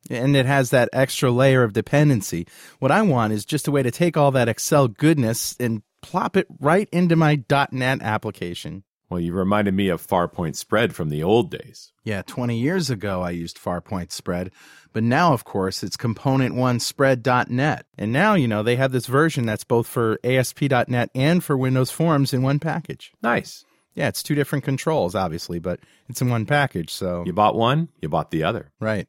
[0.09, 2.47] And it has that extra layer of dependency.
[2.79, 6.35] What I want is just a way to take all that Excel goodness and plop
[6.35, 8.83] it right into my .NET application.
[9.13, 11.91] Well, you reminded me of Farpoint Spread from the old days.
[12.03, 14.49] Yeah, 20 years ago I used Farpoint Spread,
[14.91, 17.85] but now of course it's ComponentOne spread.net.
[17.95, 21.91] And now, you know, they have this version that's both for ASP.NET and for Windows
[21.91, 23.11] Forms in one package.
[23.21, 23.63] Nice.
[23.93, 27.89] Yeah, it's two different controls obviously, but it's in one package, so You bought one,
[28.01, 28.71] you bought the other.
[28.79, 29.07] right.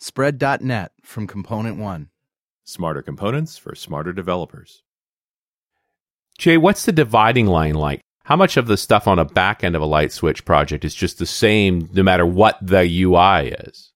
[0.00, 2.08] Spread.net from ComponentOne.
[2.64, 4.82] Smarter components for smarter developers.
[6.38, 8.00] Jay, what's the dividing line like?
[8.28, 11.18] How much of the stuff on a back end of a LightSwitch project is just
[11.18, 13.90] the same no matter what the UI is?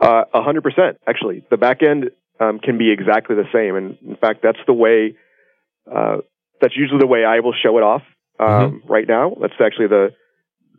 [0.00, 1.44] Uh, A hundred percent, actually.
[1.50, 5.16] The back end um, can be exactly the same, and in fact, that's the way.
[5.86, 6.22] Uh,
[6.62, 8.00] that's usually the way I will show it off
[8.40, 9.36] um, right now.
[9.38, 10.08] That's actually the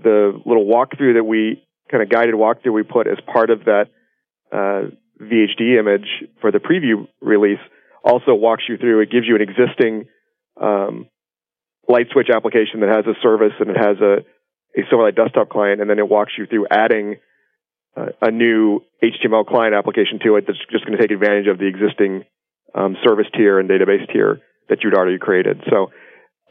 [0.03, 3.85] the little walkthrough that we kind of guided walkthrough we put as part of that
[4.51, 4.89] uh,
[5.21, 6.07] VHD image
[6.41, 7.61] for the preview release.
[8.03, 9.01] Also walks you through.
[9.01, 10.05] It gives you an existing
[10.59, 11.05] um,
[11.89, 14.25] LightSwitch application that has a service and it has a
[14.75, 17.17] a Silverlight desktop client, and then it walks you through adding
[17.95, 21.59] uh, a new HTML client application to it that's just going to take advantage of
[21.59, 22.23] the existing
[22.73, 25.61] um, service tier and database tier that you'd already created.
[25.69, 25.91] So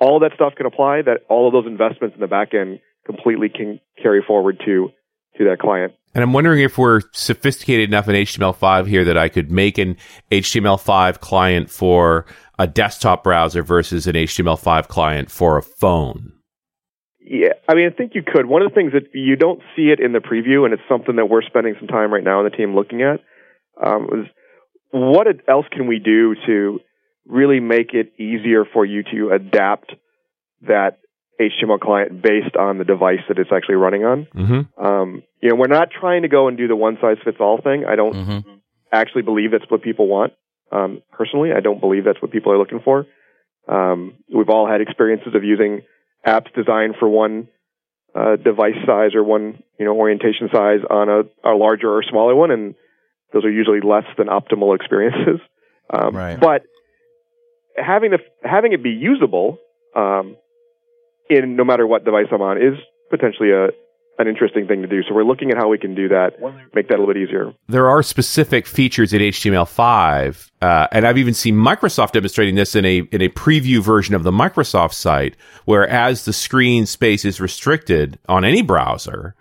[0.01, 1.03] all that stuff can apply.
[1.03, 4.91] That all of those investments in the back end completely can carry forward to
[5.39, 5.95] to that client.
[6.15, 9.97] And I'm wondering if we're sophisticated enough in HTML5 here that I could make an
[10.31, 12.27] HTML5 client for
[12.59, 16.33] a desktop browser versus an HTML5 client for a phone.
[17.21, 18.47] Yeah, I mean, I think you could.
[18.47, 21.17] One of the things that you don't see it in the preview, and it's something
[21.17, 23.21] that we're spending some time right now on the team looking at,
[23.83, 24.27] um, is
[24.91, 26.81] what else can we do to
[27.27, 29.93] really make it easier for you to adapt
[30.63, 30.99] that
[31.41, 34.27] HTML client based on the device that it's actually running on.
[34.35, 34.85] Mm-hmm.
[34.85, 37.61] Um, you know, we're not trying to go and do the one size fits all
[37.63, 37.85] thing.
[37.89, 38.51] I don't Mm-hmm.
[38.93, 40.33] actually believe that's what people want.
[40.73, 43.07] Um, personally, I don't believe that's what people are looking for.
[43.69, 45.83] Um, we've all had experiences of using
[46.27, 47.49] apps designed for one
[48.15, 52.35] uh, device size or one you know orientation size on a, a larger or smaller
[52.35, 52.75] one, and
[53.33, 55.41] those are usually less than optimal experiences.
[55.93, 56.41] Um, Right.
[56.41, 56.63] But
[57.77, 59.59] having the having it be usable
[59.95, 60.37] um,
[61.29, 62.79] in no matter what device I'm on is
[63.11, 63.69] potentially a
[64.23, 65.03] an interesting thing to do.
[65.03, 66.41] So we're looking at how we can do that,
[66.75, 67.53] make that a little bit easier.
[67.69, 72.85] there are specific features in HTML5, uh, and I've even seen Microsoft demonstrating this in
[72.85, 77.41] a in a preview version of the Microsoft site, where as the screen space is
[77.41, 79.35] restricted on any browser,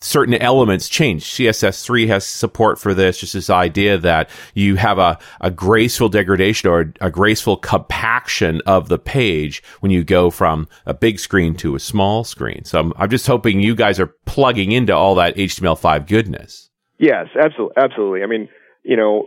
[0.00, 1.24] certain elements change.
[1.24, 6.70] CSS3 has support for this, just this idea that you have a, a graceful degradation
[6.70, 11.74] or a, graceful compaction of the page when you go from a big screen to
[11.74, 12.64] a small screen.
[12.64, 16.70] So I'm, I'm just hoping you guys are plugging into all that HTML5 goodness.
[16.98, 18.22] Yes, absolutely, absolutely.
[18.22, 18.48] I mean,
[18.82, 19.26] you know,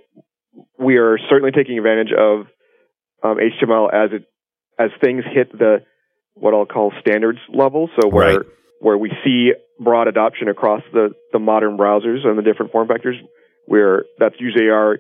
[0.80, 2.48] we are certainly taking advantage of
[3.24, 4.26] um, HTML as it
[4.80, 5.84] as things hit the
[6.34, 7.90] what I'll call standards level.
[8.00, 8.46] So where Right.
[8.80, 9.52] where we see
[9.84, 13.16] broad adoption across the the modern browsers and the different form factors,
[13.66, 14.98] where that's usually our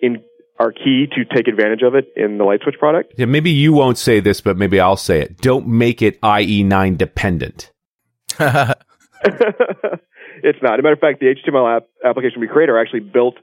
[0.00, 0.22] in
[0.58, 3.12] our key to take advantage of it in the LightSwitch product.
[3.18, 5.36] Yeah, maybe you won't say this, but maybe I'll say it.
[5.38, 7.70] Don't make it IE9 dependent.
[8.38, 10.74] it's not.
[10.74, 13.36] As a matter of fact, the HTML app, application we create are actually built.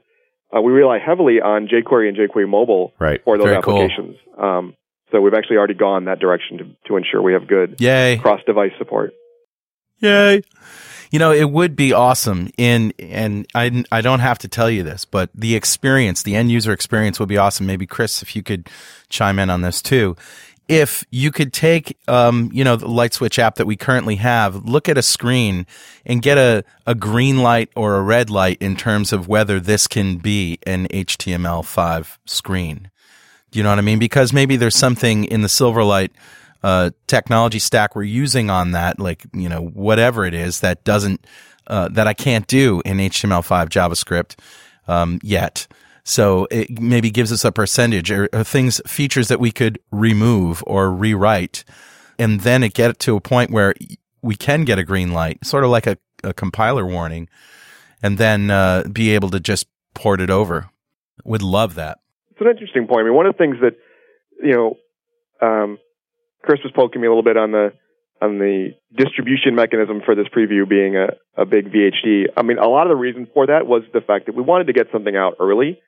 [0.56, 3.22] Uh, we rely heavily on jQuery and jQuery Mobile Right.
[3.24, 3.82] for those Very cool.
[3.82, 4.16] applications.
[4.38, 4.74] Um,
[5.10, 8.18] so we've actually already gone that direction to, to ensure we have good Yay.
[8.20, 9.12] cross-device support.
[10.00, 10.42] Yay.
[11.14, 14.82] You know, it would be awesome in, and I, I don't have to tell you
[14.82, 17.66] this, but the experience, the end user experience would be awesome.
[17.66, 18.68] Maybe Chris, if you could
[19.10, 20.16] chime in on this too.
[20.66, 24.88] If you could take, um, you know, the LightSwitch app that we currently have, look
[24.88, 25.68] at a screen
[26.04, 29.86] and get a, a green light or a red light in terms of whether this
[29.86, 32.90] can be an HTML5 screen.
[33.52, 34.00] Do you know what I mean?
[34.00, 36.10] Because maybe there's something in the Silverlight
[36.64, 41.26] uh, technology stack we're using on that, like you know whatever it is that doesn't
[41.66, 44.36] uh, that I can't do in HTML5 JavaScript
[44.88, 45.66] um, yet.
[46.04, 50.64] So it maybe gives us a percentage or, or things features that we could remove
[50.66, 51.64] or rewrite,
[52.18, 53.74] and then it get to a point where
[54.22, 57.28] we can get a green light, sort of like a, a compiler warning,
[58.02, 60.70] and then uh, be able to just port it over.
[61.26, 61.98] Would love that.
[62.30, 63.00] It's an interesting point.
[63.00, 63.76] I mean, one of the things that
[64.42, 64.76] you know,
[65.46, 65.78] um,
[66.44, 67.72] Chris was poking me a little bit on the
[68.22, 71.08] on the distribution mechanism for this preview being a,
[71.40, 72.26] a big VHD.
[72.36, 74.68] I mean, a lot of the reason for that was the fact that we wanted
[74.68, 75.80] to get something out early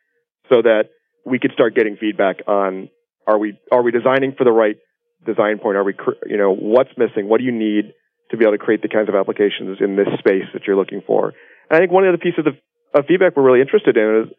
[0.51, 0.91] so that
[1.25, 2.89] we could start getting feedback on
[3.27, 4.77] are we are we designing for the right
[5.25, 5.77] design point?
[5.77, 5.95] Are we
[6.27, 7.29] you know what's missing?
[7.29, 7.93] What do you need
[8.31, 11.03] to be able to create the kinds of applications in this space that you're looking
[11.07, 11.33] for?
[11.71, 12.55] And I think one of the pieces of,
[12.95, 14.37] of feedback we're really interested in is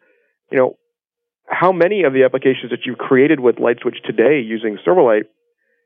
[0.51, 0.77] you know
[1.45, 5.23] how many of the applications that you've created with LightSwitch today using Silverlight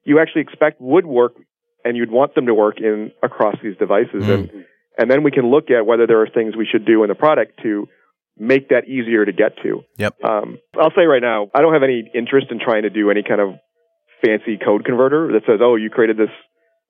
[0.03, 1.33] you actually expect would work
[1.83, 4.29] and you'd want them to work in across these devices mm.
[4.29, 4.65] and
[4.97, 7.15] and then we can look at whether there are things we should do in the
[7.15, 7.87] product to
[8.37, 9.81] make that easier to get to.
[9.97, 10.23] Yep.
[10.23, 13.23] Um, I'll say right now, I don't have any interest in trying to do any
[13.23, 13.55] kind of
[14.23, 16.29] fancy code converter that says, "Oh, you created this,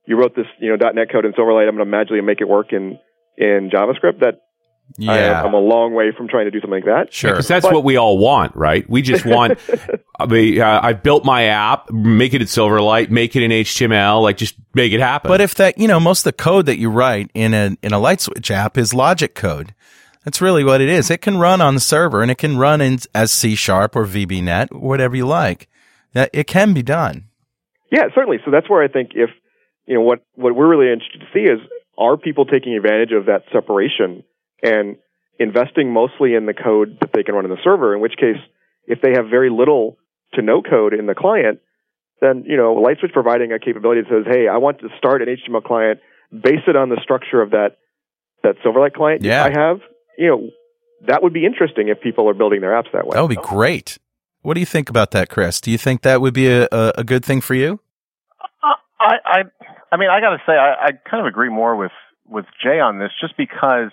[0.08, 1.68] you wrote this, you know, .NET code in Silverlight.
[1.68, 2.98] I'm going to magically make it work in
[3.38, 4.42] in JavaScript." That
[4.98, 5.42] yeah.
[5.42, 7.14] I, am a long way from trying to do something like that.
[7.14, 7.32] Sure.
[7.32, 8.88] Because that's but, what we all want, right?
[8.90, 9.58] We just want,
[10.20, 14.22] I mean, uh, I built my app, make it in Silverlight, make it in HTML,
[14.22, 15.30] like just make it happen.
[15.30, 17.94] But if that, you know, most of the code that you write in a, in
[17.94, 19.74] a LightSwitch app is logic code.
[20.26, 21.10] That's really what it is.
[21.10, 24.06] It can run on the server and it can run in as C sharp or
[24.06, 25.68] VBNet, whatever you like.
[26.14, 27.26] That It can be done.
[27.92, 28.38] Yeah, certainly.
[28.46, 29.30] So that's where I think if,
[29.86, 31.60] you know, what, what we're really interested to see is
[31.98, 34.24] are people taking advantage of that separation
[34.62, 34.98] and
[35.40, 38.38] investing mostly in the code that they can run in the server, in which case,
[38.86, 39.98] if they have very little
[40.34, 41.60] to no code in the client,
[42.22, 45.28] then, you know, LightSwitch providing a capability that says, hey, I want to start an
[45.28, 46.00] HTML client,
[46.32, 47.78] base it on the structure of that,
[48.44, 49.44] that Silverlight client yeah.
[49.44, 49.82] I have,
[50.18, 50.50] you know,
[51.08, 53.16] that would be interesting if people are building their apps that way.
[53.16, 53.98] That would be great.
[54.44, 55.60] What do you think about that, Chris?
[55.62, 57.80] Do you think that would be a, a, a good thing for you?
[58.64, 59.40] Uh, I, I,
[59.92, 61.92] I mean, I got to say, I, I kind of agree more with
[62.32, 63.92] with Jay on this, just because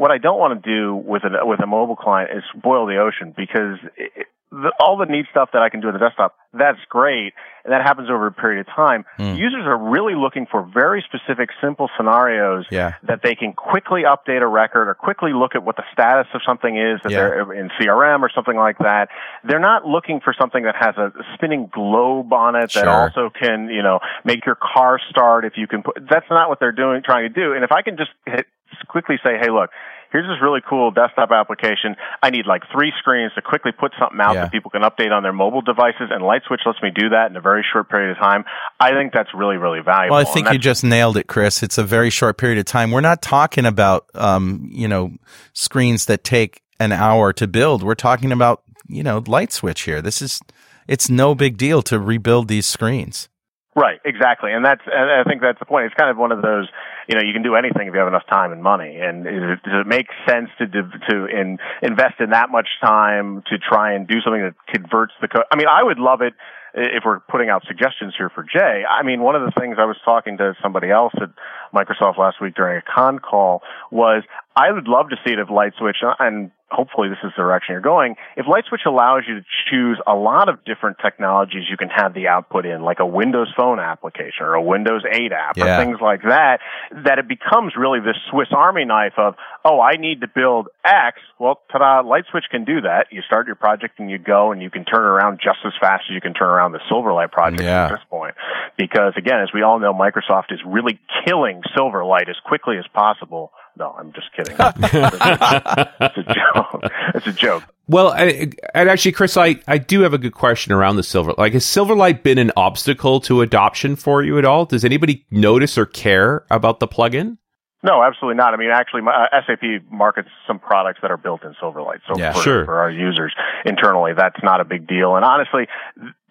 [0.00, 2.96] what I don't want to do with a with a mobile client is boil the
[2.96, 6.36] ocean because it, the, all the neat stuff that I can do on the desktop,
[6.52, 7.34] that's great,
[7.64, 9.04] and that happens over a period of time.
[9.18, 9.38] Mm.
[9.38, 12.94] Users are really looking for very specific, simple scenarios yeah.
[13.04, 16.40] that they can quickly update a record or quickly look at what the status of
[16.44, 17.18] something is that yeah.
[17.18, 19.08] they're in CRM or something like that.
[19.44, 22.82] They're not looking for something that has a spinning globe on it sure.
[22.82, 26.48] that also can, you know, make your car start if you can put, that's not
[26.48, 27.52] what they're doing, trying to do.
[27.52, 28.46] And if I can just hit,
[28.88, 29.70] quickly say, hey, look,
[30.12, 31.96] here's this really cool desktop application.
[32.22, 34.42] I need like three screens to quickly put something out yeah.
[34.42, 37.36] that people can update on their mobile devices, and LightSwitch lets me do that in
[37.36, 38.44] a very short period of time.
[38.78, 40.16] I think that's really, really valuable.
[40.16, 41.62] Well, I think you just nailed it, Chris.
[41.62, 42.90] It's a very short period of time.
[42.90, 45.12] We're not talking about, um, you know,
[45.52, 47.82] screens that take an hour to build.
[47.82, 50.02] We're talking about, you know, LightSwitch here.
[50.02, 50.40] This is,
[50.88, 53.28] it's no big deal to rebuild these screens.
[53.76, 55.86] Right, exactly, and that's and I think that's the point.
[55.86, 56.66] It's kind of one of those,
[57.08, 58.98] you know, you can do anything if you have enough time and money.
[58.98, 63.94] And does it make sense to to in, invest in that much time to try
[63.94, 65.44] and do something that converts the code?
[65.52, 66.34] I mean, I would love it
[66.74, 68.82] if we're putting out suggestions here for Jay.
[68.82, 71.30] I mean, one of the things I was talking to somebody else at
[71.74, 74.22] Microsoft last week during a con call was
[74.56, 77.80] I would love to see it if LightSwitch and hopefully this is the direction you're
[77.80, 78.14] going.
[78.36, 82.28] If LightSwitch allows you to choose a lot of different technologies you can have the
[82.28, 85.64] output in, like a Windows Phone application or a Windows 8 app yeah.
[85.78, 86.60] or things like that,
[87.04, 91.18] that it becomes really this Swiss Army knife of, oh, I need to build X.
[91.38, 93.08] Well, ta-da, LightSwitch can do that.
[93.10, 95.72] You start your project and you go and you can turn it around just as
[95.80, 97.86] fast as you can turn around the Silverlight project yeah.
[97.86, 98.34] at this point.
[98.78, 103.52] Because again, as we all know, Microsoft is really killing Silverlight as quickly as possible
[103.80, 104.54] no, I'm just kidding.
[104.58, 106.92] it's a joke.
[107.14, 107.64] It's a joke.
[107.88, 111.32] Well, and actually, Chris, I, I do have a good question around the Silver.
[111.36, 114.66] Like, has Silverlight been an obstacle to adoption for you at all?
[114.66, 117.38] Does anybody notice or care about the plugin?
[117.82, 118.52] No, absolutely not.
[118.52, 122.00] I mean, actually, my, uh, SAP markets some products that are built in Silverlight.
[122.06, 122.64] So yeah, for, sure.
[122.66, 123.34] for our users
[123.64, 125.16] internally, that's not a big deal.
[125.16, 125.66] And honestly,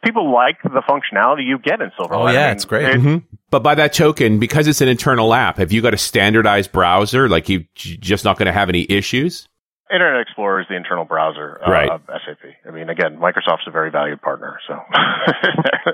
[0.04, 2.12] people like the functionality you get in Silverlight.
[2.12, 2.89] Oh yeah, I mean, it's great.
[2.89, 3.36] It, mm-hmm.
[3.50, 7.28] But by that token, because it's an internal app, have you got a standardized browser?
[7.28, 9.47] Like you just not going to have any issues?
[9.92, 11.90] Internet Explorer is the internal browser uh, right.
[11.90, 12.54] of SAP.
[12.66, 14.74] I mean, again, Microsoft's a very valued partner, so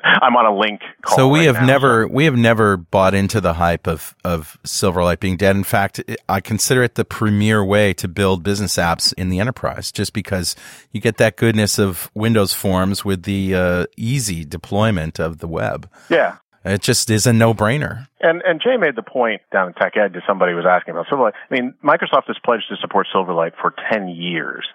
[0.04, 0.82] I'm on a link.
[1.16, 2.14] so we right have now, never so.
[2.14, 5.56] we have never bought into the hype of of Silverlight being dead.
[5.56, 9.91] In fact, I consider it the premier way to build business apps in the enterprise,
[9.91, 10.56] just because
[10.91, 15.89] you get that goodness of Windows Forms with the uh, easy deployment of the web.
[16.10, 18.07] Yeah, it just is a no-brainer.
[18.22, 21.07] And and Jay made the point down in TechEd to somebody who was asking about
[21.07, 21.34] Silverlight.
[21.49, 24.66] I mean, Microsoft has pledged to support Silverlight for ten years.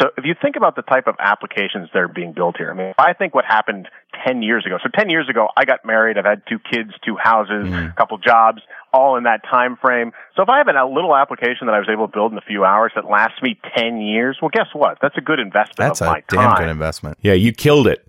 [0.00, 2.74] So if you think about the type of applications that are being built here, I
[2.74, 3.88] mean, I think what happened
[4.26, 4.76] 10 years ago.
[4.82, 6.18] So 10 years ago, I got married.
[6.18, 7.92] I've had two kids, two houses, Mhm.
[7.92, 8.60] a couple jobs,
[8.92, 10.12] all in that time frame.
[10.36, 12.42] So if I have a little application that I was able to build in a
[12.42, 14.98] few hours that lasts me 10 years, well, guess what?
[15.00, 16.56] That's a good investment That's of a my damn time.
[16.58, 17.16] good investment.
[17.22, 18.06] Yeah, you killed it.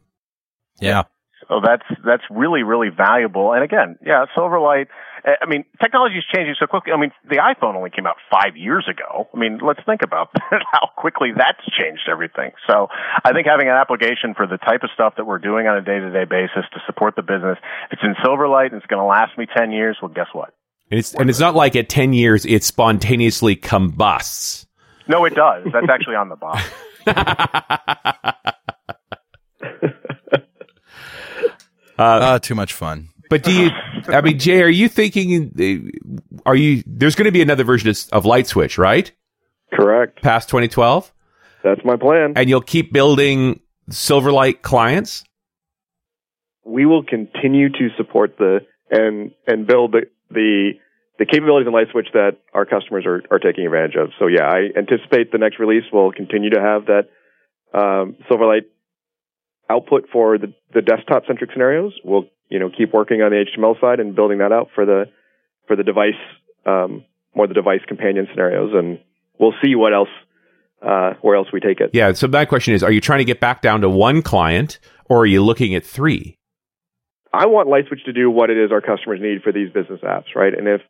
[0.82, 1.04] Yeah.
[1.48, 3.54] So that's that's really really valuable.
[3.54, 4.88] And again, yeah, Silverlight.
[5.26, 6.92] uh, I mean, technology is changing so quickly.
[6.92, 9.30] I mean, the iPhone only came out five years ago.
[9.34, 10.30] I mean, let's think about
[10.72, 12.52] how quickly that's changed everything.
[12.70, 12.88] So
[13.24, 15.82] I think having an application for the type of stuff that we're doing on a
[15.82, 17.58] day to day basis to support the business,
[17.92, 19.98] it's in Silverlight and it's going to last me ten years.
[20.02, 20.54] Well, guess what?
[20.92, 24.68] And it's and it's not like at ten years it spontaneously combusts.
[25.08, 25.66] No, it does.
[25.72, 26.62] That's actually on the box.
[31.98, 33.10] Uh, too much fun.
[33.30, 33.70] But do you?
[34.08, 35.52] I mean, Jay, are you thinking?
[35.60, 36.84] uh, Are you?
[36.86, 39.12] There's going to be another version of, of LightSwitch, right?
[39.74, 40.22] Correct.
[40.22, 41.12] Past 2012,
[41.64, 42.34] That's my plan.
[42.38, 43.60] and you'll keep building
[43.92, 45.24] Silverlight clients.
[46.64, 50.72] we will continue to support the and and build the the,
[51.20, 54.10] the capabilities in LightSwitch that our customers are, are taking advantage of.
[54.20, 57.08] So yeah, I anticipate the next release will continue to have that
[57.78, 58.66] um, Silverlight
[59.70, 61.94] output for the, the desktop centric scenarios.
[62.04, 65.06] We'll you know keep working on the HTML side and building that out for the
[65.68, 66.14] for the device
[66.66, 67.04] um,
[67.36, 69.00] more the device companion scenarios, and
[69.40, 70.10] we'll see what else
[70.82, 71.92] uh, where else we take it.
[71.94, 72.14] Yeah.
[72.14, 75.22] So my question is: Are you trying to get back down to one client, or
[75.22, 76.38] are you looking at three?
[77.34, 80.36] I want LightSwitch to do what it is our customers need for these business apps,
[80.36, 80.54] right?
[80.54, 80.82] And if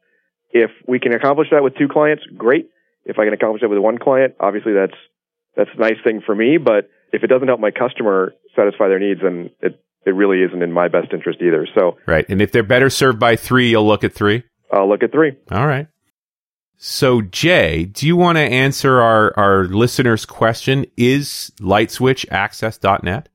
[0.51, 2.69] if we can accomplish that with two clients, great.
[3.05, 4.97] If I can accomplish that with one client, obviously that's
[5.55, 6.57] that's a nice thing for me.
[6.57, 10.61] But if it doesn't help my customer satisfy their needs, then it it really isn't
[10.61, 11.67] in my best interest either.
[11.77, 12.25] So Right.
[12.29, 14.43] And if they're better served by three, you'll look at three.
[14.71, 15.33] I'll look at three.
[15.51, 15.87] All right.
[16.77, 20.85] So, Jay, do you want to answer our, our listener's question?
[20.95, 23.29] Is LightSwitch Access.net?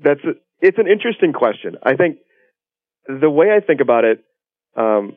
[0.00, 1.76] That's a, it's an interesting question.
[1.82, 2.18] I think
[3.06, 4.24] the way I think about it,
[4.76, 5.16] um,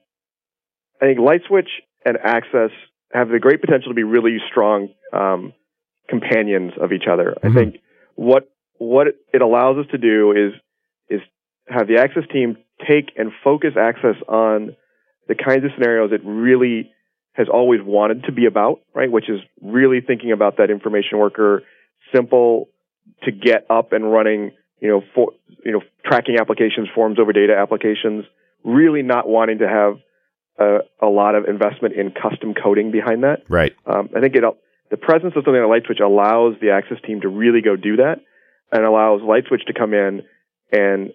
[1.02, 1.70] I think LightSwitch
[2.06, 2.70] and Access
[3.12, 5.54] have the great potential to be really strong um,
[6.08, 7.36] companions of each other.
[7.44, 7.50] Mhm.
[7.50, 7.76] I think
[8.16, 8.48] what
[8.80, 10.54] what it allows us to do is
[11.10, 11.22] is
[11.68, 12.58] have the Access team
[12.88, 14.76] take and focus Access on
[15.28, 16.92] the kinds of scenarios it really
[17.34, 19.12] has always wanted to be about, right?
[19.12, 21.62] Which is really thinking about that information worker,
[22.14, 22.70] simple
[23.24, 24.52] to get up and running,
[24.82, 28.26] you know, for you know, tracking applications, forms over data applications,
[28.64, 29.98] really not wanting to have
[30.58, 33.44] a, a lot of investment in custom coding behind that.
[33.48, 33.76] Right.
[33.86, 34.44] Um, I think it
[34.90, 38.22] the presence of something like LightSwitch allows the Access team to really go do that,
[38.72, 40.22] and allows LightSwitch to come in
[40.72, 41.12] and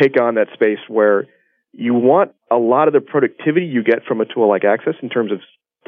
[0.00, 1.26] take on that space where
[1.72, 5.08] you want a lot of the productivity you get from a tool like Access in
[5.08, 5.40] terms of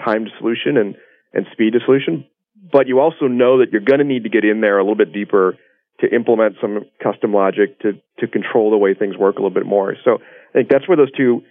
[0.05, 0.97] time to solution and
[1.33, 2.25] and speed to solution,
[2.73, 4.97] but you also know that you're going to need to get in there a little
[4.97, 5.57] bit deeper
[6.01, 9.67] to implement some custom logic to to control the way things work a little bit
[9.67, 9.95] more.
[10.05, 11.43] So I think that's where those two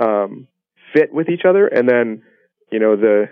[0.00, 0.48] um,
[0.94, 2.22] fit with each other, and then
[2.70, 3.28] you know the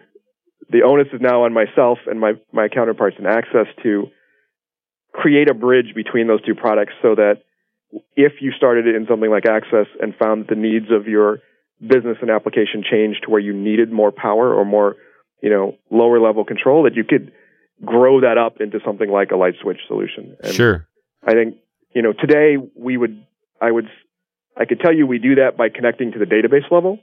[0.71, 4.07] the onus is now on myself and my my counterparts in Access to
[5.13, 7.43] create a bridge between those two products so that
[8.17, 11.41] if you started it in something like Access and found that the needs of your
[11.81, 14.97] business and application changed to where you needed more power or more,
[15.43, 17.33] you know, lower level control, that you could
[17.85, 20.37] grow that up into something like a LightSwitch solution.
[20.43, 20.87] And Sure.
[21.27, 21.57] I think,
[21.95, 23.25] you know, today we would,
[23.61, 23.89] I would,
[24.57, 26.99] I could tell you we do that by connecting to the database level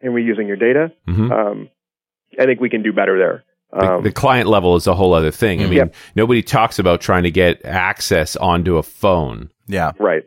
[0.00, 0.92] and we're using your data.
[1.06, 1.70] hmm Um,
[2.38, 3.44] I think we can do better there.
[3.72, 5.60] The, Um, the client level is a whole other thing.
[5.60, 5.68] I Mhm.
[5.68, 5.94] mean, Yep.
[6.16, 9.92] nobody talks about trying to get access onto a phone, Yeah.
[9.98, 10.22] right.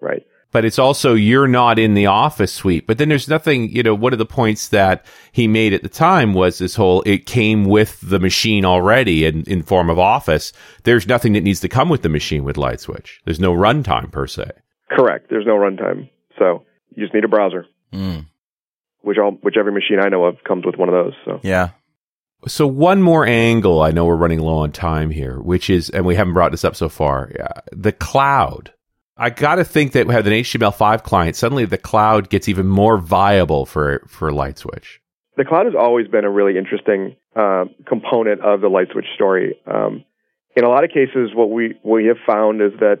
[0.00, 0.22] Right.
[0.52, 2.86] but it's also you're not in the office suite.
[2.86, 5.88] But then there's nothing, you know, one of the points that he made at the
[5.90, 10.52] time was this whole it came with the machine already in, in form of office.
[10.84, 13.18] There's nothing that needs to come with the machine with LightSwitch.
[13.26, 14.50] There's no runtime per se.
[14.90, 15.28] Correct.
[15.30, 16.08] There's no runtime.
[16.38, 16.64] So
[16.94, 18.24] you just need a browser, Mm.
[19.02, 21.14] which all, which every machine I know of comes with one of those.
[21.26, 21.70] So Yeah.
[22.46, 26.06] So one more angle, I know we're running low on time here, which is, and
[26.06, 28.72] we haven't brought this up so far, uh, the cloud.
[29.16, 31.34] I got to think that we have an HTML5 client.
[31.34, 34.98] Suddenly, the cloud gets even more viable for for LightSwitch.
[35.36, 39.56] the cloud has always been a really interesting um, component of the LightSwitch story.
[39.66, 40.04] Um,
[40.56, 43.00] in a lot of cases, what we we have found is that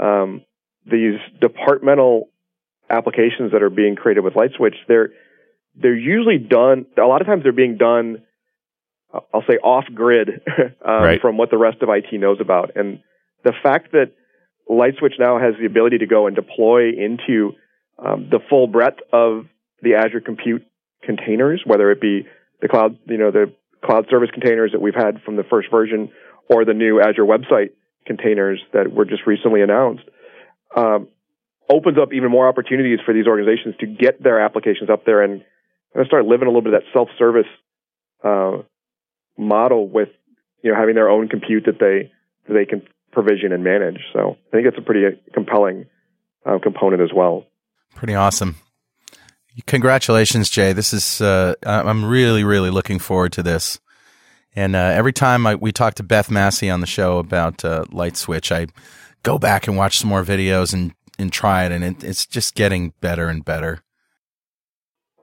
[0.00, 0.42] um,
[0.84, 2.28] these departmental
[2.90, 5.10] applications that are being created with LightSwitch, they're
[5.76, 6.86] they're usually done.
[6.98, 8.22] A lot of times, they're being done.
[9.12, 11.20] I'll say off grid um, Right.
[11.20, 13.00] from what the rest of IT knows about, and
[13.44, 14.12] the fact that
[14.70, 17.52] LightSwitch now has the ability to go and deploy into
[17.98, 19.46] um, the full breadth of
[19.82, 20.64] the Azure Compute
[21.02, 22.26] containers, whether it be
[22.60, 23.52] the cloud, you know, the
[23.84, 26.10] cloud service containers that we've had from the first version
[26.48, 27.70] or the new Azure website
[28.06, 30.04] containers that were just recently announced,
[30.76, 31.08] um,
[31.68, 35.44] opens up even more opportunities for these organizations to get their applications up there and,
[35.94, 37.46] and start living a little bit of that self-service
[38.24, 38.62] uh,
[39.38, 40.08] model with
[40.62, 42.12] you know having their own compute that they
[42.46, 44.00] that they can provision and manage.
[44.12, 45.86] So I think it's a pretty compelling
[46.46, 47.44] uh, component as well.
[47.94, 48.56] Pretty awesome.
[49.66, 50.72] Congratulations, Jay.
[50.72, 53.78] This is uh, I'm really really looking forward to this.
[54.54, 57.84] And uh, every time I, we talk to Beth Massi on the show about uh,
[57.86, 58.66] LightSwitch, I
[59.22, 62.54] go back and watch some more videos and, and try it, and it, it's just
[62.54, 63.82] getting better and better.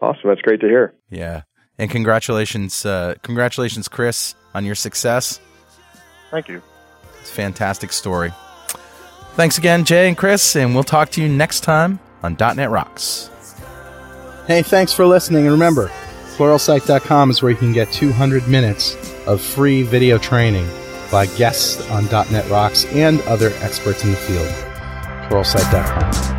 [0.02, 0.96] Awesome, that's great to hear.
[1.10, 1.44] Yeah,
[1.80, 5.40] and congratulations, uh, congratulations, Chris, on your success.
[6.30, 6.62] Thank you.
[7.22, 8.32] It's a fantastic story.
[9.36, 13.30] Thanks again, Jay and Chris, and we'll talk to you next time on .NET Rocks.
[14.48, 15.88] Hey, thanks for listening, and remember,
[16.36, 20.68] pluralsight.com is where you can get 200 minutes of free video training
[21.12, 24.48] by guests on .NET Rocks and other experts in the field.
[25.30, 26.39] Pluralsight.com.